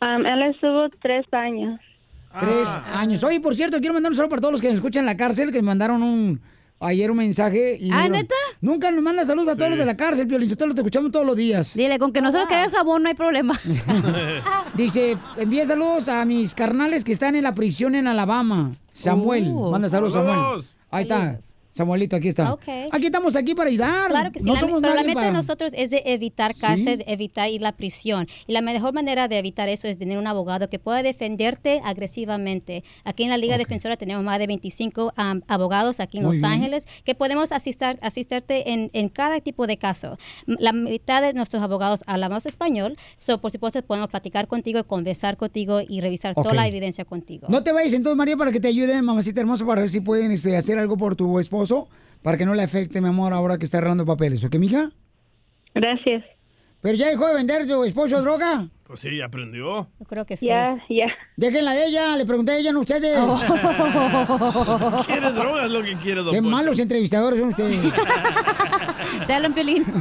[0.00, 1.80] Um, él estuvo tres años.
[2.40, 3.00] Tres Ah.
[3.00, 3.22] años.
[3.22, 5.16] Oye, por cierto, quiero mandar un saludo para todos los que nos escuchan en la
[5.16, 6.40] cárcel, que me mandaron un
[6.80, 7.76] ayer un mensaje.
[7.80, 8.34] Y ¿Ah, neta?
[8.62, 11.26] Nunca nos manda saludos a todos los de la cárcel, Pio Lichotelo, te escuchamos todos
[11.26, 11.74] los días.
[11.74, 13.58] Dile, con que no se nos caiga el jabón no hay problema.
[14.74, 18.70] Dice, envía saludos a mis carnales que están en la prisión en Alabama.
[18.92, 19.70] Samuel, Uh.
[19.72, 20.36] manda saludos, Samuel.
[20.36, 20.74] Saludos.
[20.92, 21.38] Ahí está.
[21.72, 22.52] Samuelito, aquí está.
[22.52, 22.64] Ok.
[22.90, 24.10] Aquí estamos aquí para ayudar.
[24.10, 26.54] Claro que sí, No la- somos pero la meta para- de nosotros es de evitar
[26.54, 26.60] Sí.
[26.60, 28.26] cárcel, de evitar ir a la prisión.
[28.46, 32.84] Y la mejor manera de evitar eso es tener un abogado que pueda defenderte agresivamente.
[33.04, 36.42] Aquí en la Liga Defensora tenemos más de 25 am, abogados aquí en Muy Los
[36.42, 36.52] bien.
[36.52, 40.18] Ángeles que podemos asistir, asisterte en, en cada tipo de caso.
[40.46, 45.80] La mitad de nuestros abogados hablamos español, so por supuesto podemos platicar contigo, conversar contigo
[45.86, 46.42] y revisar Ok.
[46.42, 47.46] toda la evidencia contigo.
[47.50, 50.30] No te vayas entonces, María, para que te ayuden, mamacita hermosa, para ver si pueden
[50.32, 51.61] este, hacer algo por tu esposo,
[52.22, 54.44] para que no le afecte, mi amor, ahora que está arreglando papeles.
[54.44, 54.90] ¿Ok, mija?
[55.74, 56.24] Gracias.
[56.80, 58.68] ¿Pero ya dejó de vender tu esposo droga?
[58.84, 59.88] Pues sí, ya aprendió.
[60.00, 60.46] Yo creo que sí.
[60.46, 61.06] Ya, ya.
[61.36, 63.18] Déjenla a ella, le pregunté a ella, no a ustedes.
[65.06, 66.50] Quiere drogas lo que quiere, don Qué Poncho.
[66.56, 67.78] malos entrevistadores son ustedes.
[69.26, 69.84] Te hablan, Piolín.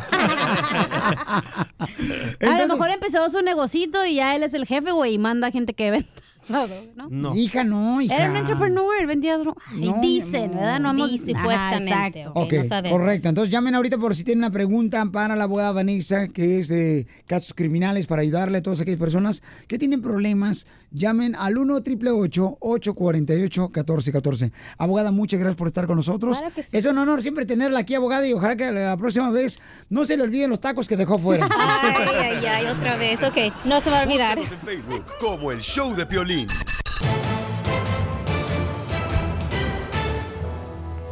[2.41, 5.51] A lo mejor empezó su negocito y ya él es el jefe, güey, y manda
[5.51, 6.07] gente que venda.
[6.50, 7.08] ¿No?
[7.10, 7.36] No.
[7.36, 8.16] Hija, no, hija.
[8.16, 9.62] Era un entrepreneur, vendía droga.
[9.76, 10.80] No, dicen, ¿verdad?
[10.80, 12.39] No hemos Dice, Ajá, supuestamente, exacto.
[12.39, 13.00] ok, Ok, no sabemos.
[13.00, 13.30] correcto.
[13.30, 17.08] Entonces llamen ahorita por si tienen una pregunta para la abogada Vanessa, que es de
[17.28, 20.66] casos criminales, para ayudarle a todas aquellas personas que tienen problemas.
[20.94, 26.38] Llamen al 1 888 848 1414 Abogada, muchas gracias por estar con nosotros.
[26.38, 26.76] Claro que sí.
[26.78, 30.18] Es un honor siempre tenerla aquí, abogada, y ojalá que la próxima vez no se
[30.18, 31.48] le olviden los tacos que dejó fuera.
[31.82, 33.22] Ay, ay, ay, otra vez.
[33.24, 34.38] Ok, no se va a olvidar.
[34.38, 36.31] Búscanos en Facebook como el show de Piolín.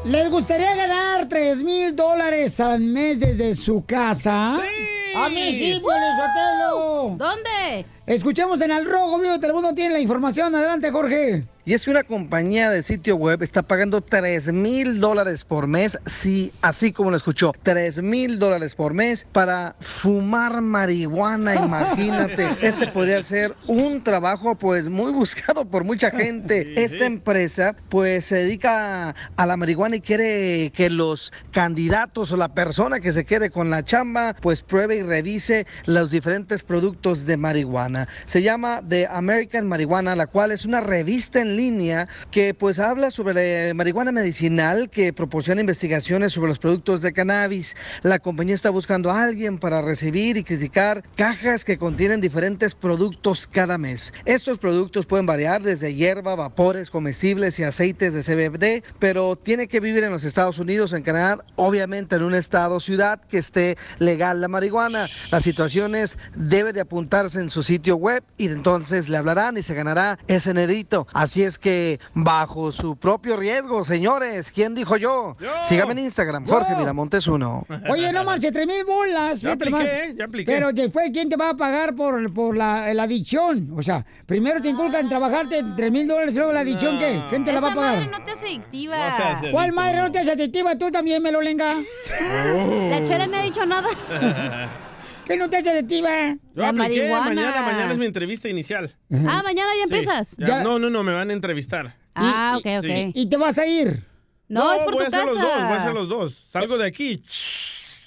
[0.06, 4.56] ¿Les gustaría ganar 3 mil dólares al mes desde su casa?
[4.56, 7.16] ¡A mí sí, Piolín Sotelo!
[7.18, 7.86] ¿Dónde?
[8.06, 10.56] Escuchemos en el rojo, vivo Telemundo tiene la información.
[10.56, 11.44] Adelante, Jorge.
[11.70, 16.00] Y es que una compañía de sitio web está pagando 3 mil dólares por mes,
[16.08, 22.48] sí, así como lo escuchó, 3 mil dólares por mes para fumar marihuana, imagínate.
[22.64, 26.74] Este podría ser un trabajo pues muy buscado por mucha gente.
[26.84, 32.56] Esta empresa pues se dedica a la marihuana y quiere que los candidatos o la
[32.56, 37.38] persona que se quede con la chamba pues pruebe y revise los diferentes productos de
[37.38, 38.08] marihuana.
[38.26, 43.12] Se llama The American Marijuana, la cual es una revista en línea que pues habla
[43.12, 43.34] sobre
[43.68, 47.76] la marihuana medicinal que proporciona investigaciones sobre los productos de cannabis.
[48.02, 53.46] La compañía está buscando a alguien para recibir y criticar cajas que contienen diferentes productos
[53.46, 54.14] cada mes.
[54.24, 59.82] Estos productos pueden variar desde hierba, vapores, comestibles y aceites de CBD, pero tiene que
[59.82, 64.40] vivir en los Estados Unidos, en Canadá, obviamente en un estado ciudad que esté legal
[64.40, 65.08] la marihuana.
[65.30, 69.74] Las situaciones debe de apuntarse en su sitio web y entonces le hablarán y se
[69.74, 71.06] ganará ese nerito.
[71.14, 75.36] Así es es que bajo su propio riesgo, señores, ¿quién dijo yo?
[75.64, 76.78] Sígame en Instagram, Jorge Yo.
[76.78, 77.66] Miramontes uno.
[77.90, 79.42] Oye, no marche, tres mil bolas.
[79.42, 79.90] Ya apliqué, más.
[80.16, 80.52] ya apliqué.
[80.52, 83.74] Pero después, ¿quién te va a pagar por, por la, la adicción?
[83.76, 87.22] O sea, primero te inculcan trabajarte tres mil dólares y luego la adicción, ¿qué?
[87.30, 87.96] ¿Quién te la va a Esa pagar?
[88.00, 89.40] madre no te hace adictiva.
[89.52, 90.76] ¿Cuál madre no te hace adictiva?
[90.78, 91.74] Tú también, me lo lenga.
[92.90, 93.88] La chela no ha dicho nada.
[95.30, 96.10] ¿Qué no te hace adictiva?
[96.56, 97.26] Yo La apliqué, marihuana.
[97.36, 98.92] mañana, mañana es mi entrevista inicial.
[99.14, 100.36] Ah, mañana ya Sí, empiezas.
[100.40, 101.96] ya- No, no, no, me van a entrevistar.
[102.16, 102.86] Ah, ok, ok.
[102.86, 103.12] Sí.
[103.14, 104.04] ¿Y te vas a ir?
[104.48, 105.48] No, es por voy tu a hacer los casa.
[105.48, 106.34] dos, voy a hacer los dos.
[106.50, 107.22] Salgo de aquí.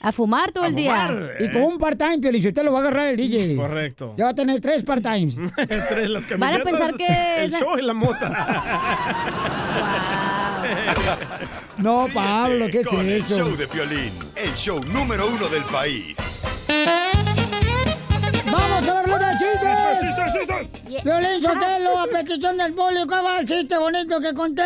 [0.01, 1.07] A fumar todo A el día.
[1.07, 1.37] fumar.
[1.39, 3.55] Y con un part-time, pero usted lo va a agarrar el DJ.
[3.55, 4.15] Correcto.
[4.19, 5.37] Ya va a tener tres part-times.
[5.89, 8.33] Tres las Van a camisetas, pensar que El show y la mota.
[11.79, 13.39] No, Pablo, ¿qué es Con el eso?
[13.39, 16.43] show de Piolín, el show número uno del país.
[21.05, 24.63] Violín Sotelo, a petición del público, ¿cuál va el chiste bonito que conté?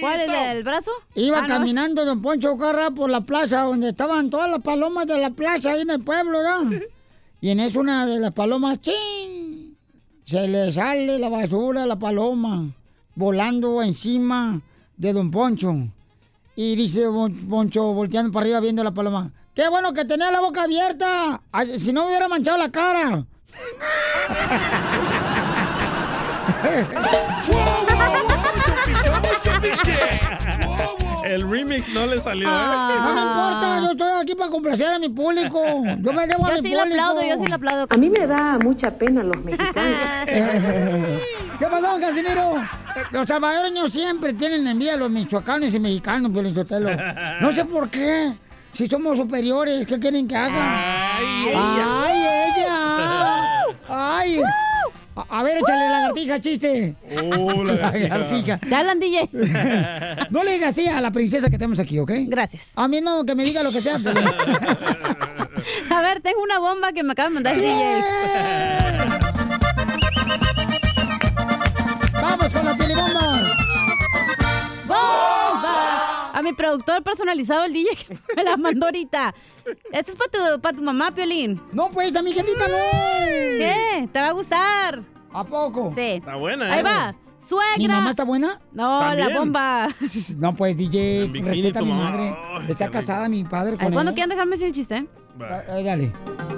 [0.00, 0.90] ¿Cuál, el del brazo?
[1.14, 5.06] Iba Ah, no, caminando don Poncho Carra por la plaza donde estaban todas las palomas
[5.06, 6.82] de la plaza ahí en el pueblo, ¿verdad?
[7.42, 9.74] Y en eso una de las palomas, ¡chin!
[10.26, 12.66] Se le sale la basura a la paloma
[13.14, 14.60] volando encima
[14.98, 15.74] de don Poncho.
[16.54, 19.30] Y dice don Poncho volteando para arriba viendo la paloma.
[19.54, 21.40] ¡Qué bueno que tenía la boca abierta!
[21.78, 23.24] Si no me hubiera manchado la cara.
[31.24, 33.02] El remix no le salió, Ah.
[33.04, 33.24] No me ¿eh?
[33.24, 35.60] importa, yo estoy aquí para complacer a mi público.
[36.00, 37.00] Yo me debo a Yo mi sí le público.
[37.02, 37.86] aplaudo, yo sí le aplaudo.
[37.88, 39.96] A mí me da mucha pena los mexicanos.
[40.26, 42.56] ¿Qué pasó, Casimiro?
[42.56, 46.90] Eh, Los salvadoreños siempre tienen envidia a los michoacanos y mexicanos, Piolín Sotelo.
[47.40, 48.32] No sé por qué.
[48.72, 51.16] Si somos superiores, ¿qué quieren que haga?
[51.16, 52.06] ¡Ay, ¡Ay, ella!
[53.92, 54.40] ¡Ay!
[55.16, 56.94] A, a ver, échale lagartija, chiste.
[57.36, 58.58] Oh, lagartija.
[58.58, 59.28] Te hablan, DJ.
[60.30, 62.12] No le digas así a la princesa que tenemos aquí, ¿ok?
[62.26, 62.70] Gracias.
[62.76, 64.24] A mí no, que me diga lo que sea, Piolín.
[65.90, 68.02] A ver, tengo una bomba que me acaba de mandar el DJ.
[72.22, 73.42] ¡Vamos con la pilibomba!
[74.86, 75.49] ¡Bomba!
[76.40, 79.34] A mi productor personalizado, el DJ, que me la mandó ahorita.
[79.92, 81.60] Este es para tu, pa' tu mamá, Piolín.
[81.70, 82.76] No, pues, a mi jefita no.
[83.28, 84.08] ¿Qué?
[84.10, 85.02] ¿Te va a gustar?
[85.34, 85.90] ¿A poco?
[85.90, 86.00] Sí.
[86.00, 86.82] Está buena, Ahí ¿eh?
[86.82, 87.14] va.
[87.36, 87.76] Suegra.
[87.76, 88.58] ¿Mi mamá está buena?
[88.72, 89.88] No, la bomba.
[90.38, 92.10] No, pues, DJ, bikini respeta a tu mi mamá.
[92.10, 92.34] madre.
[92.58, 94.14] Ay, Está casada mi padre con ¿Cuándo ella.
[94.14, 94.96] quieran dejarme decir el chiste?
[94.96, 95.06] eh?
[95.42, 96.10] Ah, ah, dale,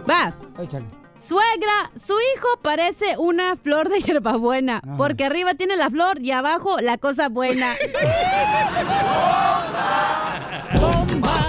[0.09, 0.33] Va.
[0.62, 0.87] échale.
[1.22, 6.80] Suegra, su hijo parece una flor de hierbabuena, porque arriba tiene la flor y abajo
[6.80, 7.76] la cosa buena.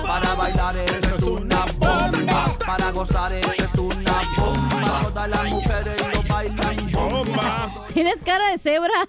[0.06, 2.56] Para bailar esto es una bomba.
[2.64, 5.02] Para gozar esto es una bomba.
[5.02, 7.72] Todas las mujeres lo bailan bomba.
[7.92, 9.08] Tienes cara de cebra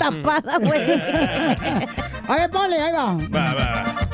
[0.00, 0.90] tapada, güey.
[2.28, 3.14] A ver, ponle, ahí va.
[3.14, 4.09] Va, va,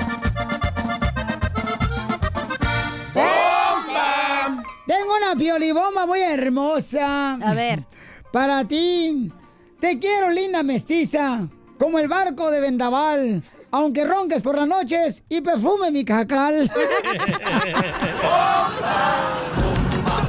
[5.27, 7.35] una piolibomba muy hermosa.
[7.35, 7.85] A ver.
[8.33, 9.33] Para ti.
[9.81, 11.49] Te quiero, linda mestiza.
[11.79, 13.43] Como el barco de Vendaval.
[13.70, 16.70] Aunque ronques por las noches y perfume mi cacal.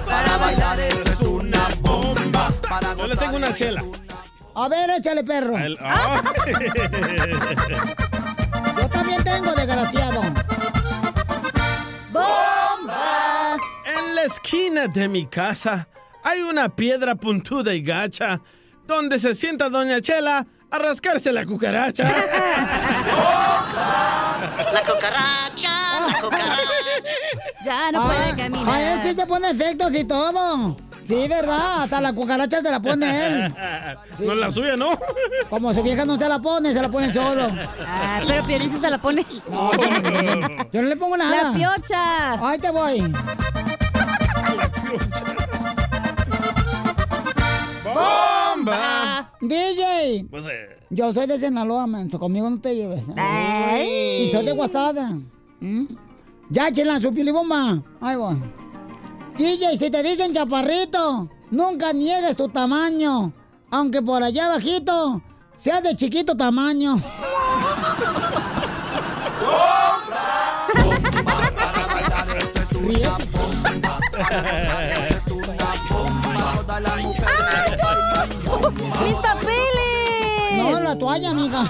[0.06, 2.50] Para bailar esto es una bomba.
[2.68, 3.84] Para Yo le tengo una chela.
[4.56, 5.56] A ver, échale, perro.
[5.58, 5.78] El-.
[8.78, 10.16] Yo también tengo, desgraciado.
[14.28, 15.88] Esquina de mi casa
[16.24, 18.40] hay una piedra puntuda y gacha
[18.86, 22.04] donde se sienta Doña Chela a rascarse la cucaracha.
[24.74, 25.70] La cucaracha,
[26.08, 27.14] la cucaracha.
[27.66, 29.04] Ya no puede Ah, A él caminar.
[29.04, 30.76] sí se pone efectos y todo.
[31.08, 31.82] Sí, ¿verdad?
[31.84, 33.56] Hasta la cucaracha se la pone él.
[34.20, 35.00] No la suya, ¿no?
[35.50, 37.46] Como su vieja no se la pone, se la pone solo.
[37.86, 38.44] Ah, pero
[38.80, 39.26] se la pone.
[39.50, 39.72] No,
[40.74, 41.52] yo no le pongo nada.
[41.52, 42.34] La piocha.
[42.50, 43.14] Ahí te voy.
[47.84, 49.32] ¡Bomba!
[49.41, 52.20] DJ, Pues, eh, yo soy de Sinaloa, menso.
[52.20, 53.03] Conmigo no te lleves.
[53.16, 54.24] Ay.
[54.28, 55.12] Y soy de Guasada.
[55.60, 55.86] ¿Mm?
[56.49, 57.82] Ya, chela, su pilibomba.
[58.01, 58.41] Ahí voy.
[59.38, 63.32] DJ, si te dicen chaparrito, nunca niegues tu tamaño.
[63.70, 65.22] Aunque por allá bajito,
[65.55, 66.95] sea de chiquito tamaño.
[69.39, 69.97] Ríete.
[79.04, 80.54] ¡Mis papeles!
[80.58, 81.64] No, la toalla, amiga.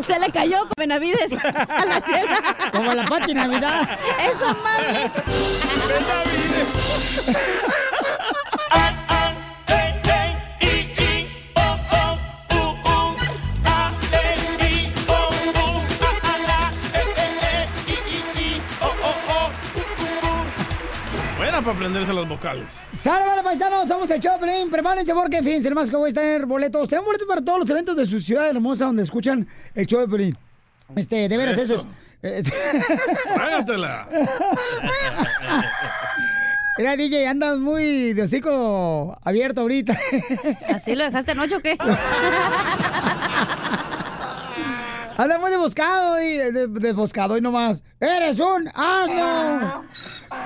[0.00, 2.56] Se le cayó con Benavides a la chela.
[2.72, 3.88] Como la Pati Navidad.
[4.18, 5.10] ¡Esa madre!
[22.28, 22.66] Locales.
[22.92, 23.88] ¡Sálvale, paisanos!
[23.88, 24.70] Somos el Choplin.
[24.70, 26.88] Prepárense porque, fíjense, más que voy a tener boletos.
[26.88, 30.36] Tenemos boletos para todos los eventos de su ciudad hermosa donde escuchan el Pelín.
[30.96, 31.86] Este, de veras, eso, Eso.
[32.22, 32.44] es.
[33.34, 34.08] Trágatela.
[36.78, 39.98] Mira, DJ, andas muy de hocico abierto ahorita.
[40.68, 41.76] ¿Así lo dejaste anoche o qué?
[45.18, 47.82] Andas muy desboscado, de, de, desboscado y nomás.
[47.98, 49.82] ¡Eres un asno!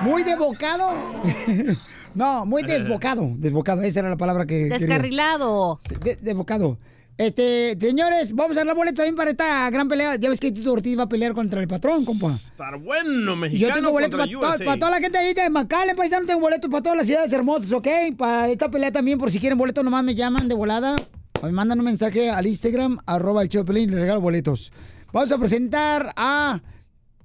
[0.01, 1.21] ¿Muy desbocado?
[2.15, 3.33] no, muy desbocado.
[3.35, 4.69] Desbocado, esa era la palabra que.
[4.69, 5.79] Descarrilado.
[6.03, 6.79] De- desbocado.
[7.19, 10.15] Este, señores, vamos a dar la boleta también para esta gran pelea.
[10.15, 12.31] Ya ves que Tito Ortiz va a pelear contra el patrón, compa.
[12.31, 14.79] Estar bueno, mexicano yo tengo boletos para, USA.
[14.79, 16.25] toda la gente ahí de McAllen, paisano.
[16.25, 17.87] Tengo boletos para todas las ciudades hermosas, ¿ok?
[18.17, 20.95] Para esta pelea también, por si quieren boletos, nomás me llaman de volada.
[21.43, 24.71] Me mandan un mensaje al Instagram, arroba el Choplin, les regalo boletos.
[25.11, 26.61] Vamos a presentar a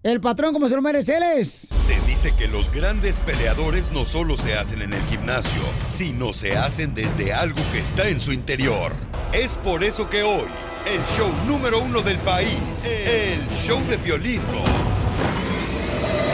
[0.03, 1.17] el patrón como se lo merece.
[1.17, 1.47] Él.
[1.47, 6.57] Se dice que los grandes peleadores no solo se hacen en el gimnasio, sino se
[6.57, 8.93] hacen desde algo que está en su interior.
[9.33, 10.49] Es por eso que hoy,
[10.93, 14.43] el show número uno del país, el show de violín.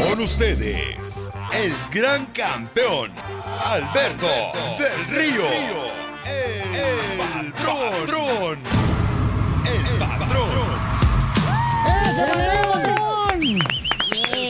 [0.09, 3.13] Con ustedes, el gran campeón,
[3.67, 4.27] Alberto
[4.79, 6.04] del Río.
[6.25, 8.59] El patrón.
[9.67, 10.79] El patrón.
[12.03, 12.94] ¡Ese patrón!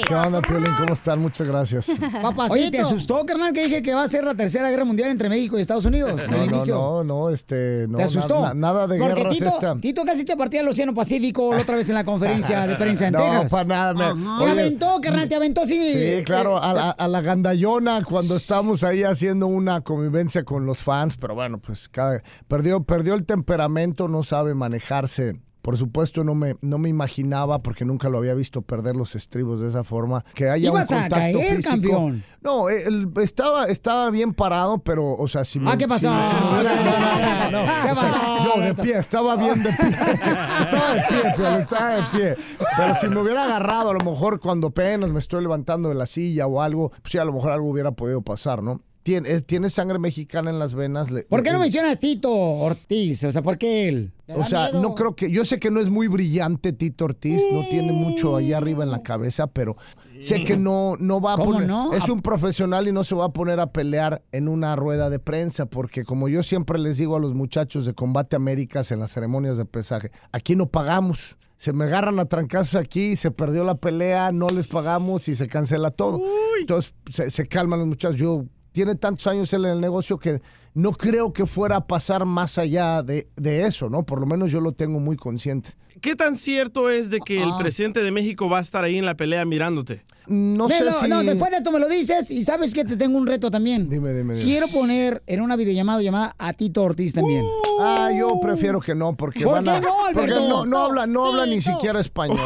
[0.06, 0.74] ¿Qué onda, Piolín?
[0.76, 1.18] ¿Cómo están?
[1.20, 1.88] Muchas gracias.
[2.50, 5.28] Oye, ¿te asustó, carnal, que dije que va a ser la tercera guerra mundial entre
[5.30, 6.20] México y Estados Unidos?
[6.34, 6.74] No, al no, inicio?
[6.74, 7.98] no, no, este, no.
[7.98, 8.40] ¿Te asustó?
[8.42, 9.76] na- nada de Porque guerras Tito, esta.
[9.80, 13.06] Tito casi te partía el Océano Pacífico la otra vez en la conferencia de prensa
[13.06, 13.50] en No, Texas.
[13.50, 14.22] para nada, me-.
[14.38, 15.82] Te oye, aventó, carnal, te aventó así.
[15.84, 20.66] Sí, claro, eh, a la, a la gandallona cuando estamos ahí haciendo una convivencia con
[20.66, 25.40] los fans, pero bueno, pues cada, perdió, perdió el temperamento, no sabe manejarse.
[25.64, 29.62] Por supuesto, no me, no me imaginaba, porque nunca lo había visto perder los estribos
[29.62, 31.70] de esa forma, que haya Ibas un a contacto caer, físico.
[31.70, 32.22] campeón.
[32.42, 35.70] No, él estaba, estaba bien parado, pero, o sea, si me...
[35.70, 36.10] Ah, ¿qué pasó?
[36.12, 38.56] si- si me hubiera- no, no, no, no, ¿Qué o sea, pasó?
[38.58, 39.88] no, de pie, estaba bien de pie.
[40.60, 42.36] estaba de pie, pero estaba de pie.
[42.76, 46.04] Pero si me hubiera agarrado, a lo mejor cuando apenas me estoy levantando de la
[46.04, 48.82] silla o algo, pues sí, a lo mejor algo hubiera podido pasar, ¿no?
[49.04, 51.08] Tiene, eh, tiene sangre mexicana en las venas.
[51.28, 53.22] ¿Por qué no mencionas a Tito Ortiz?
[53.24, 54.12] O sea, ¿por qué él?
[54.28, 55.30] o sea, no creo que.
[55.30, 58.90] Yo sé que no es muy brillante Tito Ortiz, no tiene mucho allá arriba en
[58.90, 59.76] la cabeza, pero
[60.20, 61.68] sé que no, no va a ¿Cómo poner.
[61.68, 61.92] no?
[61.92, 65.18] Es un profesional y no se va a poner a pelear en una rueda de
[65.18, 69.12] prensa, porque como yo siempre les digo a los muchachos de Combate Américas en las
[69.12, 71.36] ceremonias de pesaje, aquí no pagamos.
[71.58, 75.46] Se me agarran a trancazos aquí, se perdió la pelea, no les pagamos y se
[75.46, 76.22] cancela todo.
[76.58, 78.16] Entonces se, se calman los muchachos.
[78.16, 80.42] Yo tiene tantos años en el negocio que
[80.74, 84.04] no creo que fuera a pasar más allá de, de eso, ¿no?
[84.04, 85.70] Por lo menos yo lo tengo muy consciente.
[86.04, 87.56] ¿Qué tan cierto es de que el Ah.
[87.58, 90.04] presidente de México va a estar ahí en la pelea mirándote?
[90.26, 93.16] No Ve, no, no, después de esto me lo dices y sabes que te tengo
[93.16, 93.88] un reto también.
[93.88, 94.44] Dime, dime, dime.
[94.44, 97.44] Quiero poner en una videollamada llamada a Tito Ortiz también.
[97.80, 100.48] Ah, yo prefiero que no, porque ¿Por van qué a- no, porque Alberto?
[100.48, 102.38] no, no habla, no habla ni siquiera español.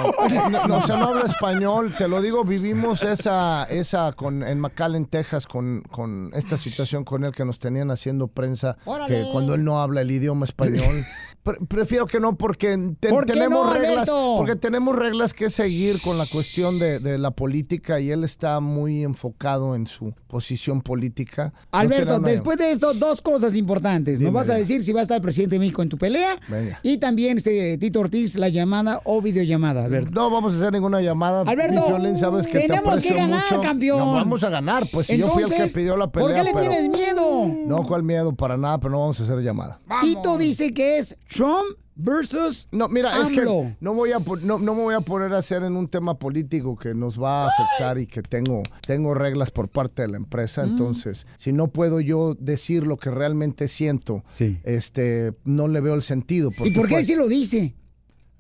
[0.51, 1.95] No, no, o sea, no habla español.
[1.99, 7.25] Te lo digo, vivimos esa, esa con, en McAllen, Texas, con, con esta situación con
[7.25, 8.77] él que nos tenían haciendo prensa,
[9.09, 11.05] que cuando él no habla el idioma español.
[11.49, 15.49] Pre- prefiero que no, porque te- ¿Por qué tenemos no, reglas, porque tenemos reglas que
[15.49, 20.13] seguir con la cuestión de, de la política y él está muy enfocado en su
[20.29, 21.53] posición política.
[21.73, 24.15] Alberto, después de esto, dos cosas importantes.
[24.15, 25.99] Nos Dime, vas a decir si va a estar el presidente de México en tu
[25.99, 26.79] pelea Venga.
[26.83, 30.11] y también este Tito Ortiz, la llamada o videollamada, Alberto.
[30.13, 31.43] No vamos a hacer ninguna llamada.
[31.43, 33.61] Alberto, Piolín, sabes que te tenemos que aprecio ganar, mucho.
[33.61, 33.99] campeón.
[33.99, 36.29] No, vamos a ganar, pues si yo fui el que pidió la pelea.
[36.29, 37.47] ¿por qué le pero- tienes miedo?
[37.67, 39.81] No, cuál miedo para nada, pero no vamos a hacer llamada.
[40.03, 43.45] Tito dice que es Trump versus No, mira, es que
[43.81, 46.77] no voy a no, no me voy a poner a hacer en un tema político
[46.77, 50.65] que nos va a afectar y que tengo tengo reglas por parte de la empresa,
[50.65, 50.71] Mm.
[50.71, 54.23] entonces si no puedo yo decir lo que realmente siento,
[54.65, 56.51] este no le veo el sentido.
[56.51, 57.75] ¿Y porque por qué él sí lo dice?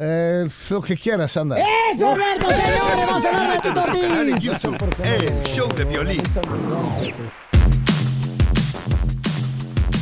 [0.00, 1.56] Eh, lo que quieras, anda.
[1.92, 3.08] ¡Eso, Alberto, señores!
[3.10, 4.38] ¡Vamos a Suscríbete a!
[4.38, 6.22] YouTube, El Show de Violín.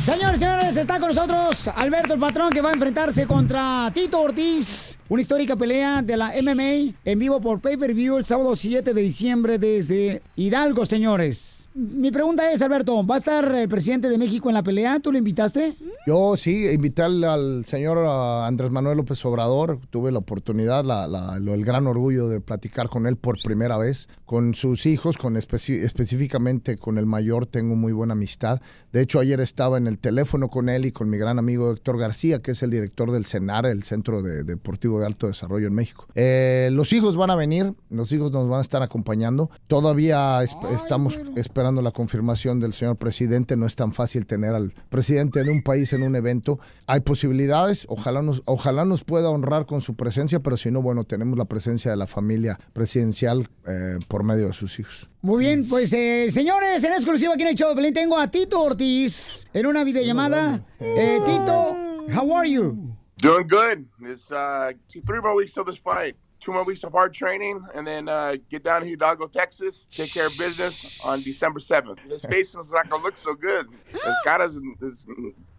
[0.07, 4.97] Señores, señores, está con nosotros Alberto el Patrón que va a enfrentarse contra Tito Ortiz.
[5.09, 9.59] Una histórica pelea de la MMA en vivo por pay-per-view el sábado 7 de diciembre
[9.59, 11.56] desde Hidalgo, señores.
[11.79, 14.99] Mi pregunta es, Alberto, ¿va a estar el presidente de México en la pelea?
[14.99, 15.77] ¿Tú lo invitaste?
[16.07, 19.79] Yo sí, invité al, al señor ah, Andrés Manuel López Obrador.
[19.91, 24.09] Tuve la oportunidad, la- el gran orgullo de platicar con él por primera vez.
[24.25, 28.59] Con sus hijos, con específicamente con el mayor, tengo muy buena amistad.
[28.91, 31.99] De hecho, ayer estaba en el teléfono con él y con mi gran amigo Héctor
[31.99, 35.75] García, que es el director del CENAR, el Centro de- Deportivo de Alto Desarrollo en
[35.75, 36.07] México.
[36.15, 39.51] Eh, los hijos van a venir, los hijos nos van a estar acompañando.
[39.67, 43.57] Todavía esp- estamos esperando esperando la confirmación del señor presidente.
[43.57, 46.59] No es tan fácil tener al presidente de un país en un evento.
[46.85, 51.03] Hay posibilidades, ojalá nos, ojalá nos pueda honrar con su presencia, pero si no, bueno,
[51.03, 55.09] tenemos la presencia de la familia presidencial eh, por medio de sus hijos.
[55.21, 58.61] Muy bien, pues eh, señores, en exclusiva aquí en el show de tengo a Tito
[58.61, 60.65] Ortiz en una videollamada.
[60.79, 61.75] Eh, Tito,
[62.15, 62.95] how are you?
[63.17, 63.85] Doing good.
[64.03, 64.71] It's uh,
[65.05, 66.15] three more weeks till this fight.
[66.47, 70.13] Two more weeks of hard training, and then uh, get down to Hidalgo, Texas, take
[70.13, 71.99] care of business on December 7th.
[72.09, 73.67] His face is not going to look so good.
[73.91, 75.05] His caras is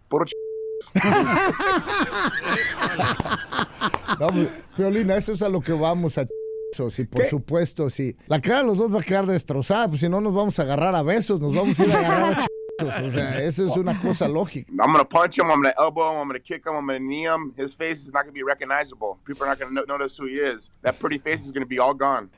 [0.09, 0.33] puro ch-
[4.19, 4.27] No,
[4.75, 6.25] Violina, eso es a lo que vamos a
[6.89, 8.15] sí, por supuesto, sí.
[8.27, 10.63] La cara de los dos va a quedar destrozada, pues si no nos vamos a
[10.63, 12.47] agarrar a besos, nos vamos a ir a agarrar a ch-
[12.81, 14.71] O sea, eso es una cosa lógica.
[14.79, 15.51] I'm going to punch him.
[15.51, 16.19] I'm going to elbow him.
[16.19, 16.75] I'm going to kick him.
[16.75, 17.53] I'm going to knee him.
[17.57, 19.19] His face is not going to be recognizable.
[19.25, 20.71] People are not going to notice who he is.
[20.81, 22.29] That pretty face is going to be all gone.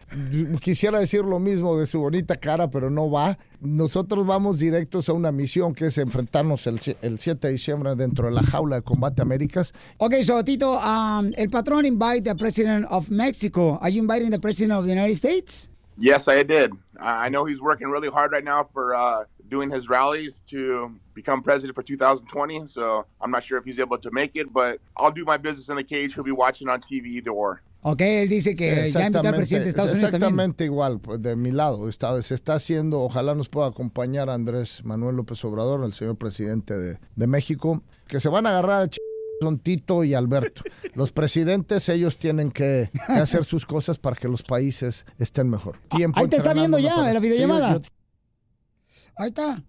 [0.62, 3.38] Quisiera decir lo mismo de su bonita cara, pero no va.
[3.62, 8.26] Nosotros vamos directos a una misión que es enfrentarnos el, el 7 de diciembre dentro
[8.26, 9.72] de la jaula de Combate Américas.
[9.98, 13.78] Ok, so Tito, um, el patrón invite the president of Mexico.
[13.80, 15.70] Are you inviting the president of the United States?
[15.98, 16.72] Yes, I did.
[17.00, 20.90] I I know he's working really hard right now for uh, doing his rallies to
[21.14, 22.68] become president for 2020.
[22.68, 25.70] So I'm not sure if he's able to make it, but I'll do my business
[25.70, 26.14] in the cage.
[26.16, 27.62] He'll be watching on TV either or.
[27.84, 30.22] Ok, él dice que ya invitó al presidente de Estados Unidos también.
[30.30, 31.90] exactamente igual, pues, de mi lado.
[31.90, 36.78] Está, se está haciendo, ojalá nos pueda acompañar Andrés Manuel López Obrador, el señor presidente
[36.78, 39.00] de, de México, que se van a agarrar a ch-
[39.42, 40.62] son Tito y Alberto.
[40.94, 45.80] Los presidentes, ellos tienen que, que hacer sus cosas para que los países estén mejor.
[45.90, 47.08] Tiempo Ahí te está viendo ya mejor.
[47.08, 47.80] en la videollamada.
[47.84, 47.90] Sí,
[49.22, 49.62] Ahí está.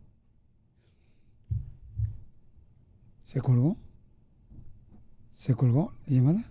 [3.24, 3.76] ¿Se colgó?
[5.34, 6.44] ¿Se colgó la llamada?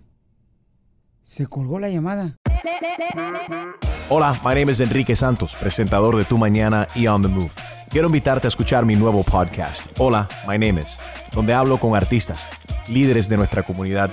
[1.24, 2.38] ¿Se colgó la llamada?
[4.08, 7.50] Hola, my name is Enrique Santos, presentador de Tu Mañana y On the Move.
[7.88, 11.00] Quiero invitarte a escuchar mi nuevo podcast, Hola, my name is,
[11.32, 12.48] donde hablo con artistas,
[12.86, 14.12] líderes de nuestra comunidad